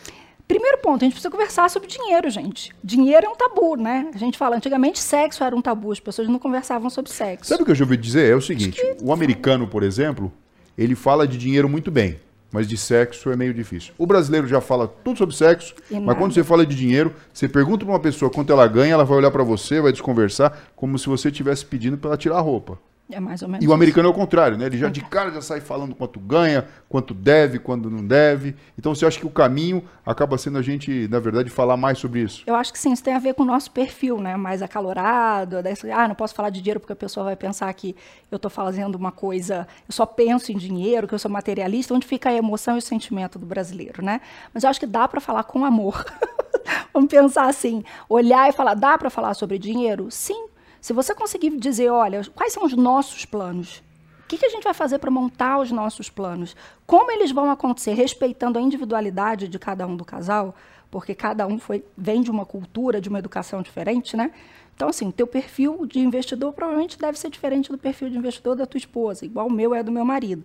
Primeiro 0.46 0.78
ponto, 0.78 1.02
a 1.02 1.06
gente 1.06 1.14
precisa 1.14 1.28
conversar 1.28 1.68
sobre 1.70 1.88
dinheiro, 1.88 2.30
gente. 2.30 2.72
Dinheiro 2.84 3.26
é 3.26 3.28
um 3.28 3.34
tabu, 3.34 3.74
né? 3.74 4.12
A 4.14 4.18
gente 4.18 4.38
fala, 4.38 4.54
antigamente 4.54 5.00
sexo 5.00 5.42
era 5.42 5.56
um 5.56 5.60
tabu, 5.60 5.90
as 5.90 5.98
pessoas 5.98 6.28
não 6.28 6.38
conversavam 6.38 6.88
sobre 6.88 7.10
sexo. 7.10 7.48
Sabe 7.48 7.62
o 7.62 7.64
que 7.64 7.72
eu 7.72 7.74
já 7.74 7.82
ouvi 7.82 7.96
dizer? 7.96 8.30
É 8.30 8.36
o 8.36 8.40
seguinte, 8.40 8.80
que... 8.80 8.96
o 9.02 9.12
americano, 9.12 9.66
por 9.66 9.82
exemplo, 9.82 10.32
ele 10.78 10.94
fala 10.94 11.26
de 11.26 11.36
dinheiro 11.36 11.68
muito 11.68 11.90
bem 11.90 12.20
mas 12.54 12.68
de 12.68 12.76
sexo 12.76 13.32
é 13.32 13.36
meio 13.36 13.52
difícil. 13.52 13.92
O 13.98 14.06
brasileiro 14.06 14.46
já 14.46 14.60
fala 14.60 14.86
tudo 14.86 15.18
sobre 15.18 15.34
sexo, 15.34 15.74
e 15.90 15.94
mas 15.94 16.04
nada. 16.04 16.18
quando 16.20 16.32
você 16.32 16.44
fala 16.44 16.64
de 16.64 16.76
dinheiro, 16.76 17.12
você 17.32 17.48
pergunta 17.48 17.84
para 17.84 17.92
uma 17.92 17.98
pessoa 17.98 18.30
quanto 18.30 18.52
ela 18.52 18.64
ganha, 18.68 18.92
ela 18.92 19.04
vai 19.04 19.18
olhar 19.18 19.32
para 19.32 19.42
você, 19.42 19.80
vai 19.80 19.90
desconversar, 19.90 20.56
como 20.76 20.96
se 20.96 21.08
você 21.08 21.30
estivesse 21.30 21.66
pedindo 21.66 21.98
para 21.98 22.10
ela 22.10 22.16
tirar 22.16 22.36
a 22.36 22.40
roupa. 22.40 22.78
É 23.10 23.20
mais 23.20 23.42
ou 23.42 23.48
menos. 23.48 23.62
E 23.62 23.68
o 23.68 23.72
americano 23.74 24.08
é 24.08 24.10
o 24.10 24.14
contrário, 24.14 24.56
né? 24.56 24.64
Ele 24.64 24.78
já 24.78 24.88
de 24.88 25.02
cara 25.02 25.30
já 25.30 25.42
sai 25.42 25.60
falando 25.60 25.94
quanto 25.94 26.18
ganha, 26.18 26.66
quanto 26.88 27.12
deve, 27.12 27.58
quando 27.58 27.90
não 27.90 28.04
deve. 28.04 28.56
Então 28.78 28.94
você 28.94 29.04
acha 29.04 29.18
que 29.18 29.26
o 29.26 29.30
caminho 29.30 29.84
acaba 30.06 30.38
sendo 30.38 30.56
a 30.56 30.62
gente, 30.62 31.06
na 31.08 31.18
verdade, 31.18 31.50
falar 31.50 31.76
mais 31.76 31.98
sobre 31.98 32.20
isso? 32.20 32.42
Eu 32.46 32.54
acho 32.54 32.72
que 32.72 32.78
sim, 32.78 32.92
isso 32.92 33.04
tem 33.04 33.12
a 33.12 33.18
ver 33.18 33.34
com 33.34 33.42
o 33.42 33.46
nosso 33.46 33.70
perfil, 33.70 34.18
né? 34.18 34.36
Mais 34.36 34.62
acalorado, 34.62 35.62
desse, 35.62 35.90
ah, 35.90 36.08
não 36.08 36.14
posso 36.14 36.34
falar 36.34 36.48
de 36.48 36.62
dinheiro 36.62 36.80
porque 36.80 36.94
a 36.94 36.96
pessoa 36.96 37.24
vai 37.24 37.36
pensar 37.36 37.70
que 37.74 37.94
eu 38.30 38.36
estou 38.36 38.50
fazendo 38.50 38.94
uma 38.94 39.12
coisa, 39.12 39.68
eu 39.86 39.92
só 39.92 40.06
penso 40.06 40.50
em 40.50 40.56
dinheiro, 40.56 41.06
que 41.06 41.14
eu 41.14 41.18
sou 41.18 41.30
materialista, 41.30 41.92
onde 41.92 42.06
fica 42.06 42.30
a 42.30 42.32
emoção 42.32 42.76
e 42.76 42.78
o 42.78 42.82
sentimento 42.82 43.38
do 43.38 43.44
brasileiro, 43.44 44.02
né? 44.02 44.22
Mas 44.52 44.64
eu 44.64 44.70
acho 44.70 44.80
que 44.80 44.86
dá 44.86 45.06
para 45.06 45.20
falar 45.20 45.44
com 45.44 45.62
amor. 45.62 46.04
Vamos 46.94 47.10
pensar 47.10 47.48
assim, 47.48 47.84
olhar 48.08 48.48
e 48.48 48.52
falar, 48.52 48.72
dá 48.72 48.96
para 48.96 49.10
falar 49.10 49.34
sobre 49.34 49.58
dinheiro? 49.58 50.10
Sim. 50.10 50.53
Se 50.84 50.92
você 50.92 51.14
conseguir 51.14 51.48
dizer, 51.56 51.88
olha, 51.88 52.20
quais 52.34 52.52
são 52.52 52.62
os 52.62 52.74
nossos 52.74 53.24
planos? 53.24 53.82
O 54.22 54.28
que, 54.28 54.36
que 54.36 54.44
a 54.44 54.50
gente 54.50 54.64
vai 54.64 54.74
fazer 54.74 54.98
para 54.98 55.10
montar 55.10 55.58
os 55.58 55.72
nossos 55.72 56.10
planos? 56.10 56.54
Como 56.86 57.10
eles 57.10 57.32
vão 57.32 57.50
acontecer, 57.50 57.94
respeitando 57.94 58.58
a 58.58 58.60
individualidade 58.60 59.48
de 59.48 59.58
cada 59.58 59.86
um 59.86 59.96
do 59.96 60.04
casal? 60.04 60.54
Porque 60.90 61.14
cada 61.14 61.46
um 61.46 61.58
foi, 61.58 61.82
vem 61.96 62.20
de 62.20 62.30
uma 62.30 62.44
cultura, 62.44 63.00
de 63.00 63.08
uma 63.08 63.18
educação 63.18 63.62
diferente, 63.62 64.14
né? 64.14 64.30
Então, 64.76 64.86
assim, 64.86 65.10
teu 65.10 65.26
perfil 65.26 65.86
de 65.86 66.00
investidor 66.00 66.52
provavelmente 66.52 66.98
deve 66.98 67.18
ser 67.18 67.30
diferente 67.30 67.72
do 67.72 67.78
perfil 67.78 68.10
de 68.10 68.18
investidor 68.18 68.54
da 68.54 68.66
tua 68.66 68.76
esposa, 68.76 69.24
igual 69.24 69.46
o 69.46 69.50
meu 69.50 69.74
é 69.74 69.82
do 69.82 69.90
meu 69.90 70.04
marido. 70.04 70.44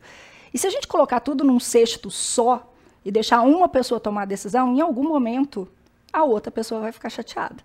E 0.54 0.58
se 0.58 0.66
a 0.66 0.70
gente 0.70 0.88
colocar 0.88 1.20
tudo 1.20 1.44
num 1.44 1.60
cesto 1.60 2.10
só 2.10 2.66
e 3.04 3.12
deixar 3.12 3.42
uma 3.42 3.68
pessoa 3.68 4.00
tomar 4.00 4.22
a 4.22 4.26
decisão, 4.26 4.74
em 4.74 4.80
algum 4.80 5.06
momento 5.06 5.68
a 6.14 6.24
outra 6.24 6.50
pessoa 6.50 6.80
vai 6.80 6.94
ficar 6.94 7.10
chateada. 7.10 7.58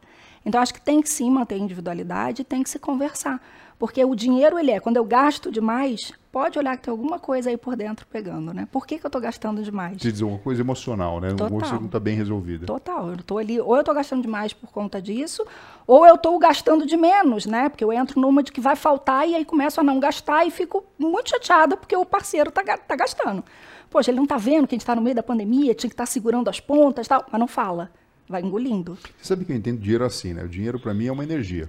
Então, 0.45 0.61
acho 0.61 0.75
que 0.75 0.81
tem 0.81 1.01
que 1.01 1.09
sim 1.09 1.31
manter 1.31 1.55
a 1.55 1.59
individualidade, 1.59 2.45
tem 2.45 2.63
que 2.63 2.71
se 2.71 2.79
conversar. 2.79 3.41
Porque 3.79 4.05
o 4.05 4.15
dinheiro, 4.15 4.59
ele 4.59 4.71
é, 4.71 4.79
quando 4.79 4.97
eu 4.97 5.05
gasto 5.05 5.51
demais, 5.51 6.13
pode 6.31 6.59
olhar 6.59 6.77
que 6.77 6.85
tem 6.85 6.91
alguma 6.93 7.19
coisa 7.19 7.51
aí 7.51 7.57
por 7.57 7.77
dentro 7.77 8.07
pegando, 8.07 8.53
né? 8.53 8.69
Por 8.71 8.87
que, 8.87 8.99
que 8.99 9.05
eu 9.05 9.09
estou 9.09 9.21
gastando 9.21 9.63
demais? 9.63 9.99
Te 9.99 10.13
dizer 10.13 10.25
uma 10.25 10.39
coisa 10.39 10.63
emocional, 10.63 11.21
né? 11.21 11.31
Total. 11.31 11.61
Você 11.61 11.75
não 11.75 11.87
está 11.87 11.99
bem 11.99 12.17
resolvida. 12.17 12.67
Total. 12.67 13.11
Eu 13.11 13.17
tô 13.19 13.39
ali, 13.39 13.61
ou 13.61 13.75
eu 13.75 13.81
estou 13.81 13.95
gastando 13.95 14.23
demais 14.23 14.53
por 14.53 14.71
conta 14.71 15.03
disso, 15.03 15.45
ou 15.87 16.07
eu 16.07 16.15
estou 16.15 16.39
gastando 16.39 16.87
de 16.87 16.97
menos, 16.97 17.47
né? 17.47 17.69
Porque 17.69 17.83
eu 17.83 17.93
entro 17.93 18.21
numa 18.21 18.43
de 18.43 18.53
que 18.53 18.61
vai 18.61 18.77
faltar 18.77 19.29
e 19.29 19.35
aí 19.35 19.45
começo 19.45 19.81
a 19.81 19.85
não 19.85 19.99
gastar 19.99 20.47
e 20.47 20.51
fico 20.51 20.85
muito 20.99 21.31
chateada 21.31 21.77
porque 21.77 21.97
o 21.97 22.05
parceiro 22.05 22.51
está 22.51 22.63
tá 22.79 22.97
gastando. 22.97 23.45
Poxa, 23.91 24.11
ele 24.11 24.17
não 24.17 24.25
está 24.25 24.37
vendo 24.37 24.67
que 24.67 24.75
a 24.75 24.77
gente 24.77 24.83
está 24.83 24.95
no 24.95 25.03
meio 25.03 25.17
da 25.17 25.23
pandemia, 25.23 25.75
tinha 25.75 25.89
que 25.89 25.95
estar 25.95 26.05
tá 26.05 26.11
segurando 26.11 26.49
as 26.49 26.59
pontas 26.59 27.09
tal, 27.09 27.25
mas 27.31 27.41
não 27.41 27.49
fala 27.49 27.91
vai 28.29 28.43
engolindo. 28.43 28.97
Você 29.19 29.29
sabe 29.29 29.45
que 29.45 29.53
eu 29.53 29.57
entendo 29.57 29.81
dinheiro 29.81 30.05
assim, 30.05 30.35
né? 30.35 30.45
O 30.45 30.49
dinheiro 30.49 30.79
para 30.79 30.95
mim 30.95 31.07
é 31.07 31.13
uma 31.13 31.25
energia. 31.25 31.69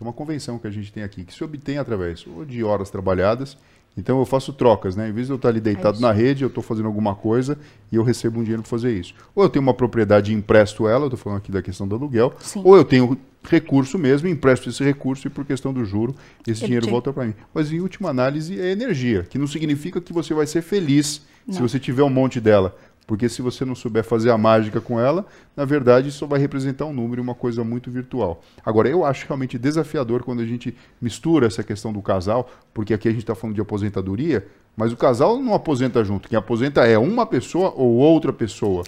É 0.00 0.02
uma 0.02 0.12
convenção 0.12 0.58
que 0.58 0.66
a 0.66 0.70
gente 0.70 0.92
tem 0.92 1.02
aqui, 1.02 1.24
que 1.24 1.34
se 1.34 1.44
obtém 1.44 1.78
através 1.78 2.24
de 2.46 2.64
horas 2.64 2.88
trabalhadas. 2.90 3.56
Então 3.96 4.18
eu 4.18 4.24
faço 4.24 4.52
trocas, 4.52 4.94
né? 4.94 5.08
Em 5.08 5.12
vez 5.12 5.26
de 5.26 5.32
eu 5.32 5.36
estar 5.36 5.48
ali 5.48 5.60
deitado 5.60 5.98
é 5.98 6.00
na 6.00 6.12
rede, 6.12 6.42
eu 6.42 6.48
estou 6.48 6.62
fazendo 6.62 6.86
alguma 6.86 7.14
coisa 7.14 7.58
e 7.90 7.96
eu 7.96 8.02
recebo 8.02 8.40
um 8.40 8.42
dinheiro 8.42 8.62
para 8.62 8.70
fazer 8.70 8.98
isso. 8.98 9.14
Ou 9.34 9.42
eu 9.42 9.50
tenho 9.50 9.62
uma 9.62 9.74
propriedade 9.74 10.32
e 10.32 10.34
empresto 10.34 10.88
ela, 10.88 11.04
eu 11.04 11.08
estou 11.08 11.18
falando 11.18 11.38
aqui 11.38 11.52
da 11.52 11.60
questão 11.60 11.86
do 11.86 11.96
aluguel, 11.96 12.32
Sim. 12.38 12.62
ou 12.64 12.76
eu 12.76 12.84
tenho 12.84 13.18
recurso 13.42 13.98
mesmo, 13.98 14.28
empresto 14.28 14.68
esse 14.68 14.84
recurso 14.84 15.26
e 15.26 15.30
por 15.30 15.44
questão 15.44 15.72
do 15.72 15.84
juro, 15.84 16.14
esse 16.46 16.64
dinheiro 16.64 16.88
volta 16.88 17.12
para 17.12 17.26
mim. 17.26 17.34
Mas 17.52 17.72
em 17.72 17.80
última 17.80 18.10
análise 18.10 18.60
é 18.60 18.70
energia, 18.70 19.26
que 19.28 19.38
não 19.38 19.46
significa 19.46 20.00
que 20.00 20.12
você 20.12 20.32
vai 20.32 20.46
ser 20.46 20.62
feliz 20.62 21.22
não. 21.46 21.54
se 21.54 21.60
você 21.60 21.78
tiver 21.78 22.02
um 22.02 22.10
monte 22.10 22.40
dela. 22.40 22.76
Porque 23.10 23.28
se 23.28 23.42
você 23.42 23.64
não 23.64 23.74
souber 23.74 24.04
fazer 24.04 24.30
a 24.30 24.38
mágica 24.38 24.80
com 24.80 25.00
ela, 25.00 25.26
na 25.56 25.64
verdade 25.64 26.10
isso 26.10 26.28
vai 26.28 26.38
representar 26.38 26.84
um 26.84 26.92
número 26.92 27.20
e 27.20 27.24
uma 27.24 27.34
coisa 27.34 27.64
muito 27.64 27.90
virtual. 27.90 28.40
Agora, 28.64 28.88
eu 28.88 29.04
acho 29.04 29.26
realmente 29.26 29.58
desafiador 29.58 30.22
quando 30.22 30.38
a 30.38 30.46
gente 30.46 30.76
mistura 31.02 31.48
essa 31.48 31.64
questão 31.64 31.92
do 31.92 32.00
casal, 32.00 32.48
porque 32.72 32.94
aqui 32.94 33.08
a 33.08 33.10
gente 33.10 33.22
está 33.22 33.34
falando 33.34 33.56
de 33.56 33.60
aposentadoria, 33.60 34.46
mas 34.76 34.92
o 34.92 34.96
casal 34.96 35.40
não 35.40 35.54
aposenta 35.54 36.04
junto. 36.04 36.28
Quem 36.28 36.38
aposenta 36.38 36.86
é 36.86 36.96
uma 36.96 37.26
pessoa 37.26 37.74
ou 37.74 37.94
outra 37.96 38.32
pessoa. 38.32 38.84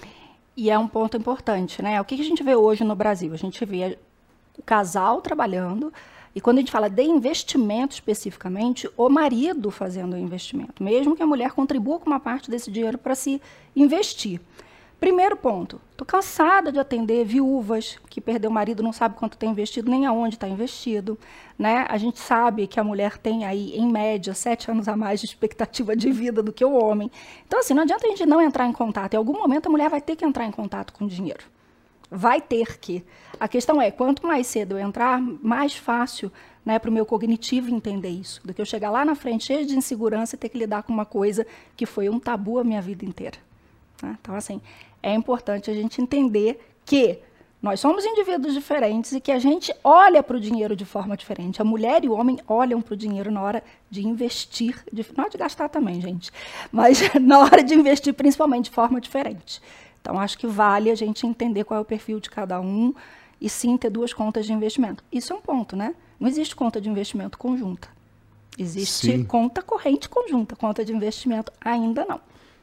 E 0.55 0.69
é 0.69 0.79
um 0.79 0.87
ponto 0.87 1.17
importante, 1.17 1.81
né? 1.81 1.99
O 1.99 2.05
que 2.05 2.15
a 2.15 2.23
gente 2.23 2.41
vê 2.43 2.55
hoje 2.55 2.85
no 2.85 2.95
Brasil? 2.95 3.33
A 3.33 3.37
gente 3.37 3.65
vê 3.65 3.97
o 4.57 4.63
casal 4.63 5.19
trabalhando, 5.19 5.91
e 6.35 6.41
quando 6.41 6.57
a 6.57 6.61
gente 6.61 6.71
fala 6.71 6.89
de 6.89 7.03
investimento 7.03 7.93
especificamente, 7.93 8.89
o 8.97 9.07
marido 9.07 9.69
fazendo 9.69 10.13
o 10.13 10.17
investimento, 10.17 10.83
mesmo 10.83 11.15
que 11.15 11.21
a 11.21 11.27
mulher 11.27 11.51
contribua 11.51 11.99
com 11.99 12.07
uma 12.07 12.19
parte 12.19 12.49
desse 12.49 12.71
dinheiro 12.71 12.97
para 12.97 13.13
se 13.13 13.41
investir. 13.75 14.41
Primeiro 14.99 15.35
ponto, 15.35 15.81
estou 15.91 16.07
cansada 16.07 16.71
de 16.71 16.79
atender 16.79 17.25
viúvas 17.25 17.99
que 18.09 18.21
perdeu 18.21 18.49
o 18.49 18.53
marido, 18.53 18.81
não 18.81 18.93
sabe 18.93 19.15
quanto 19.15 19.37
tem 19.37 19.49
investido, 19.49 19.91
nem 19.91 20.05
aonde 20.05 20.35
está 20.35 20.47
investido. 20.47 21.19
Né? 21.59 21.85
A 21.89 21.97
gente 21.97 22.19
sabe 22.19 22.67
que 22.67 22.79
a 22.79 22.83
mulher 22.85 23.17
tem 23.17 23.43
aí, 23.43 23.75
em 23.75 23.85
média, 23.85 24.33
sete 24.33 24.71
anos 24.71 24.87
a 24.87 24.95
mais 24.95 25.19
de 25.19 25.25
expectativa 25.25 25.93
de 25.93 26.09
vida 26.09 26.41
do 26.41 26.53
que 26.53 26.63
o 26.63 26.71
homem. 26.71 27.11
Então, 27.45 27.59
assim, 27.59 27.73
não 27.73 27.83
adianta 27.83 28.07
a 28.07 28.09
gente 28.09 28.25
não 28.25 28.41
entrar 28.41 28.65
em 28.65 28.71
contato. 28.71 29.13
Em 29.13 29.17
algum 29.17 29.33
momento 29.33 29.67
a 29.67 29.69
mulher 29.69 29.89
vai 29.89 29.99
ter 29.99 30.15
que 30.15 30.23
entrar 30.23 30.45
em 30.45 30.51
contato 30.51 30.93
com 30.93 31.03
o 31.03 31.07
dinheiro 31.07 31.43
vai 32.13 32.39
ter 32.39 32.77
que. 32.77 33.03
A 33.39 33.47
questão 33.47 33.81
é, 33.81 33.89
quanto 33.89 34.25
mais 34.25 34.47
cedo 34.47 34.77
eu 34.77 34.87
entrar, 34.87 35.19
mais 35.19 35.75
fácil 35.75 36.31
né, 36.63 36.79
para 36.79 36.89
o 36.89 36.93
meu 36.93 37.05
cognitivo 37.05 37.69
entender 37.69 38.09
isso, 38.09 38.39
do 38.45 38.53
que 38.53 38.61
eu 38.61 38.65
chegar 38.65 38.89
lá 38.89 39.03
na 39.03 39.15
frente 39.15 39.45
cheio 39.45 39.65
de 39.65 39.75
insegurança 39.75 40.35
e 40.35 40.39
ter 40.39 40.49
que 40.49 40.57
lidar 40.57 40.83
com 40.83 40.93
uma 40.93 41.05
coisa 41.05 41.45
que 41.75 41.85
foi 41.85 42.07
um 42.07 42.19
tabu 42.19 42.59
a 42.59 42.63
minha 42.63 42.81
vida 42.81 43.03
inteira. 43.03 43.37
Né? 44.01 44.17
Então, 44.21 44.35
assim, 44.35 44.61
é 45.01 45.13
importante 45.13 45.69
a 45.69 45.73
gente 45.73 46.01
entender 46.01 46.59
que 46.85 47.19
nós 47.61 47.79
somos 47.79 48.03
indivíduos 48.05 48.53
diferentes 48.53 49.13
e 49.13 49.21
que 49.21 49.31
a 49.31 49.39
gente 49.39 49.73
olha 49.83 50.21
para 50.21 50.35
o 50.35 50.39
dinheiro 50.39 50.75
de 50.75 50.83
forma 50.83 51.15
diferente. 51.15 51.61
A 51.61 51.65
mulher 51.65 52.03
e 52.03 52.09
o 52.09 52.13
homem 52.13 52.37
olham 52.45 52.81
para 52.81 52.93
o 52.93 52.97
dinheiro 52.97 53.31
na 53.31 53.41
hora 53.41 53.63
de 53.89 54.05
investir, 54.05 54.83
de, 54.91 55.05
não 55.15 55.29
de 55.29 55.37
gastar 55.37 55.69
também, 55.69 56.01
gente, 56.01 56.29
mas 56.71 57.01
na 57.21 57.39
hora 57.39 57.63
de 57.63 57.73
investir 57.73 58.13
principalmente 58.13 58.65
de 58.65 58.71
forma 58.71 58.99
diferente. 58.99 59.61
Então, 60.03 60.19
acho 60.19 60.37
que 60.37 60.45
vale 60.45 60.91
a 60.91 60.95
gente 60.95 61.25
entender 61.25 61.63
qual 61.63 61.77
é 61.77 61.81
o 61.81 61.85
perfil 61.85 62.19
de 62.19 62.29
cada 62.29 62.59
um 62.59 62.93
e 63.39 63.49
sim 63.49 63.77
ter 63.77 63.89
duas 63.89 64.13
contas 64.13 64.45
de 64.45 64.51
investimento. 64.51 65.01
Isso 65.09 65.31
é 65.31 65.35
um 65.37 65.41
ponto, 65.41 65.77
né? 65.77 65.95
Não 66.19 66.27
existe 66.27 66.53
conta 66.53 66.81
de 66.81 66.89
investimento 66.89 67.37
conjunta. 67.37 67.87
Existe 68.59 69.07
sim. 69.07 69.23
conta 69.23 69.61
corrente 69.61 70.09
conjunta, 70.09 70.57
conta 70.57 70.83
de 70.83 70.93
investimento 70.93 71.53
ainda 71.61 72.03
não. 72.03 72.19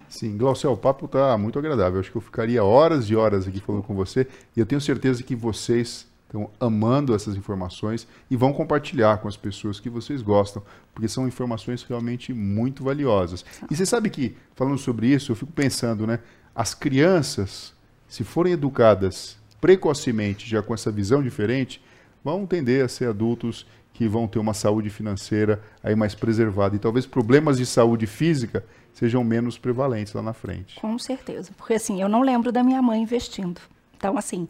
Sim, 0.06 0.36
Glaucel, 0.36 0.72
o 0.72 0.76
papo 0.76 1.06
está 1.06 1.38
muito 1.38 1.58
agradável. 1.58 1.98
Acho 1.98 2.10
que 2.10 2.18
eu 2.18 2.20
ficaria 2.20 2.62
horas 2.62 3.08
e 3.08 3.16
horas 3.16 3.48
aqui 3.48 3.58
falando 3.58 3.84
com 3.84 3.94
você 3.94 4.26
e 4.54 4.60
eu 4.60 4.66
tenho 4.66 4.80
certeza 4.80 5.22
que 5.22 5.34
vocês 5.34 6.06
estão 6.26 6.50
amando 6.60 7.14
essas 7.14 7.36
informações 7.36 8.06
e 8.30 8.36
vão 8.36 8.52
compartilhar 8.52 9.18
com 9.18 9.28
as 9.28 9.36
pessoas 9.36 9.80
que 9.80 9.88
vocês 9.88 10.20
gostam, 10.20 10.62
porque 10.94 11.08
são 11.08 11.26
informações 11.26 11.82
realmente 11.82 12.34
muito 12.34 12.84
valiosas. 12.84 13.44
E 13.70 13.74
você 13.74 13.86
sabe 13.86 14.10
que, 14.10 14.36
falando 14.54 14.78
sobre 14.78 15.08
isso, 15.08 15.32
eu 15.32 15.36
fico 15.36 15.52
pensando, 15.52 16.06
né? 16.06 16.20
As 16.54 16.74
crianças, 16.74 17.72
se 18.08 18.24
forem 18.24 18.52
educadas 18.52 19.38
precocemente, 19.60 20.48
já 20.48 20.62
com 20.62 20.74
essa 20.74 20.90
visão 20.90 21.22
diferente, 21.22 21.82
vão 22.24 22.46
tender 22.46 22.84
a 22.84 22.88
ser 22.88 23.08
adultos 23.08 23.66
que 23.92 24.08
vão 24.08 24.26
ter 24.26 24.38
uma 24.38 24.54
saúde 24.54 24.88
financeira 24.88 25.62
aí 25.82 25.94
mais 25.94 26.14
preservada. 26.14 26.74
E 26.74 26.78
talvez 26.78 27.04
problemas 27.04 27.58
de 27.58 27.66
saúde 27.66 28.06
física 28.06 28.64
sejam 28.92 29.22
menos 29.22 29.58
prevalentes 29.58 30.12
lá 30.14 30.22
na 30.22 30.32
frente. 30.32 30.80
Com 30.80 30.98
certeza. 30.98 31.50
Porque 31.56 31.74
assim, 31.74 32.00
eu 32.00 32.08
não 32.08 32.22
lembro 32.22 32.50
da 32.50 32.62
minha 32.64 32.80
mãe 32.80 33.02
investindo. 33.02 33.60
Então, 33.96 34.16
assim, 34.16 34.48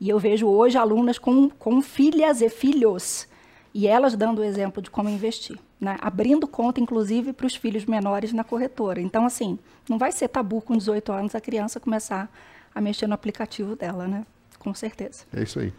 e 0.00 0.08
eu 0.08 0.18
vejo 0.18 0.46
hoje 0.46 0.78
alunas 0.78 1.18
com, 1.18 1.50
com 1.50 1.82
filhas 1.82 2.40
e 2.40 2.48
filhos, 2.48 3.26
e 3.74 3.86
elas 3.86 4.16
dando 4.16 4.40
o 4.40 4.44
exemplo 4.44 4.82
de 4.82 4.90
como 4.90 5.08
investir 5.08 5.58
né, 5.82 5.96
abrindo 6.00 6.46
conta, 6.46 6.80
inclusive, 6.80 7.32
para 7.32 7.44
os 7.44 7.56
filhos 7.56 7.84
menores 7.84 8.32
na 8.32 8.44
corretora. 8.44 9.00
Então, 9.00 9.26
assim, 9.26 9.58
não 9.90 9.98
vai 9.98 10.12
ser 10.12 10.28
tabu 10.28 10.60
com 10.60 10.76
18 10.76 11.10
anos 11.10 11.34
a 11.34 11.40
criança 11.40 11.80
começar 11.80 12.32
a 12.72 12.80
mexer 12.80 13.08
no 13.08 13.14
aplicativo 13.14 13.74
dela, 13.74 14.06
né? 14.06 14.24
Com 14.60 14.72
certeza. 14.72 15.24
É 15.34 15.42
isso 15.42 15.58
aí. 15.58 15.72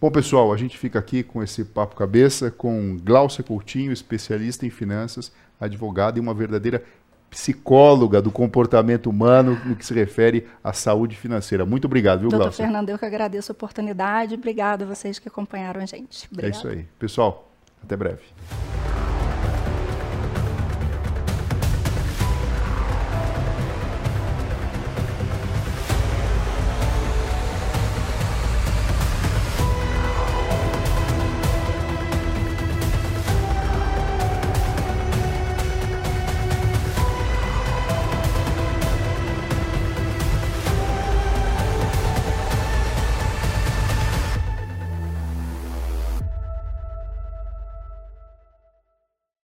Bom, 0.00 0.12
pessoal, 0.12 0.52
a 0.52 0.56
gente 0.56 0.78
fica 0.78 0.96
aqui 0.96 1.24
com 1.24 1.42
esse 1.42 1.64
papo 1.64 1.96
cabeça 1.96 2.52
com 2.52 2.96
Glaucia 3.02 3.42
Coutinho, 3.42 3.90
especialista 3.90 4.64
em 4.64 4.70
finanças, 4.70 5.32
advogada 5.60 6.18
e 6.18 6.20
uma 6.20 6.32
verdadeira 6.32 6.84
psicóloga 7.30 8.22
do 8.22 8.30
comportamento 8.30 9.08
humano 9.10 9.60
no 9.64 9.76
que 9.76 9.84
se 9.84 9.94
refere 9.94 10.46
à 10.62 10.72
saúde 10.72 11.16
financeira. 11.16 11.66
Muito 11.66 11.84
obrigado, 11.84 12.20
viu, 12.20 12.30
Doutor 12.30 12.46
Glaucia? 12.46 12.64
Fernando, 12.64 12.88
eu 12.88 12.98
que 12.98 13.04
agradeço 13.04 13.52
a 13.52 13.54
oportunidade. 13.54 14.34
Obrigado 14.34 14.82
a 14.82 14.86
vocês 14.86 15.18
que 15.18 15.28
acompanharam 15.28 15.80
a 15.80 15.86
gente. 15.86 16.28
Obrigado. 16.32 16.54
É 16.54 16.56
isso 16.56 16.68
aí. 16.68 16.86
Pessoal, 16.98 17.50
até 17.82 17.96
breve. 17.96 18.22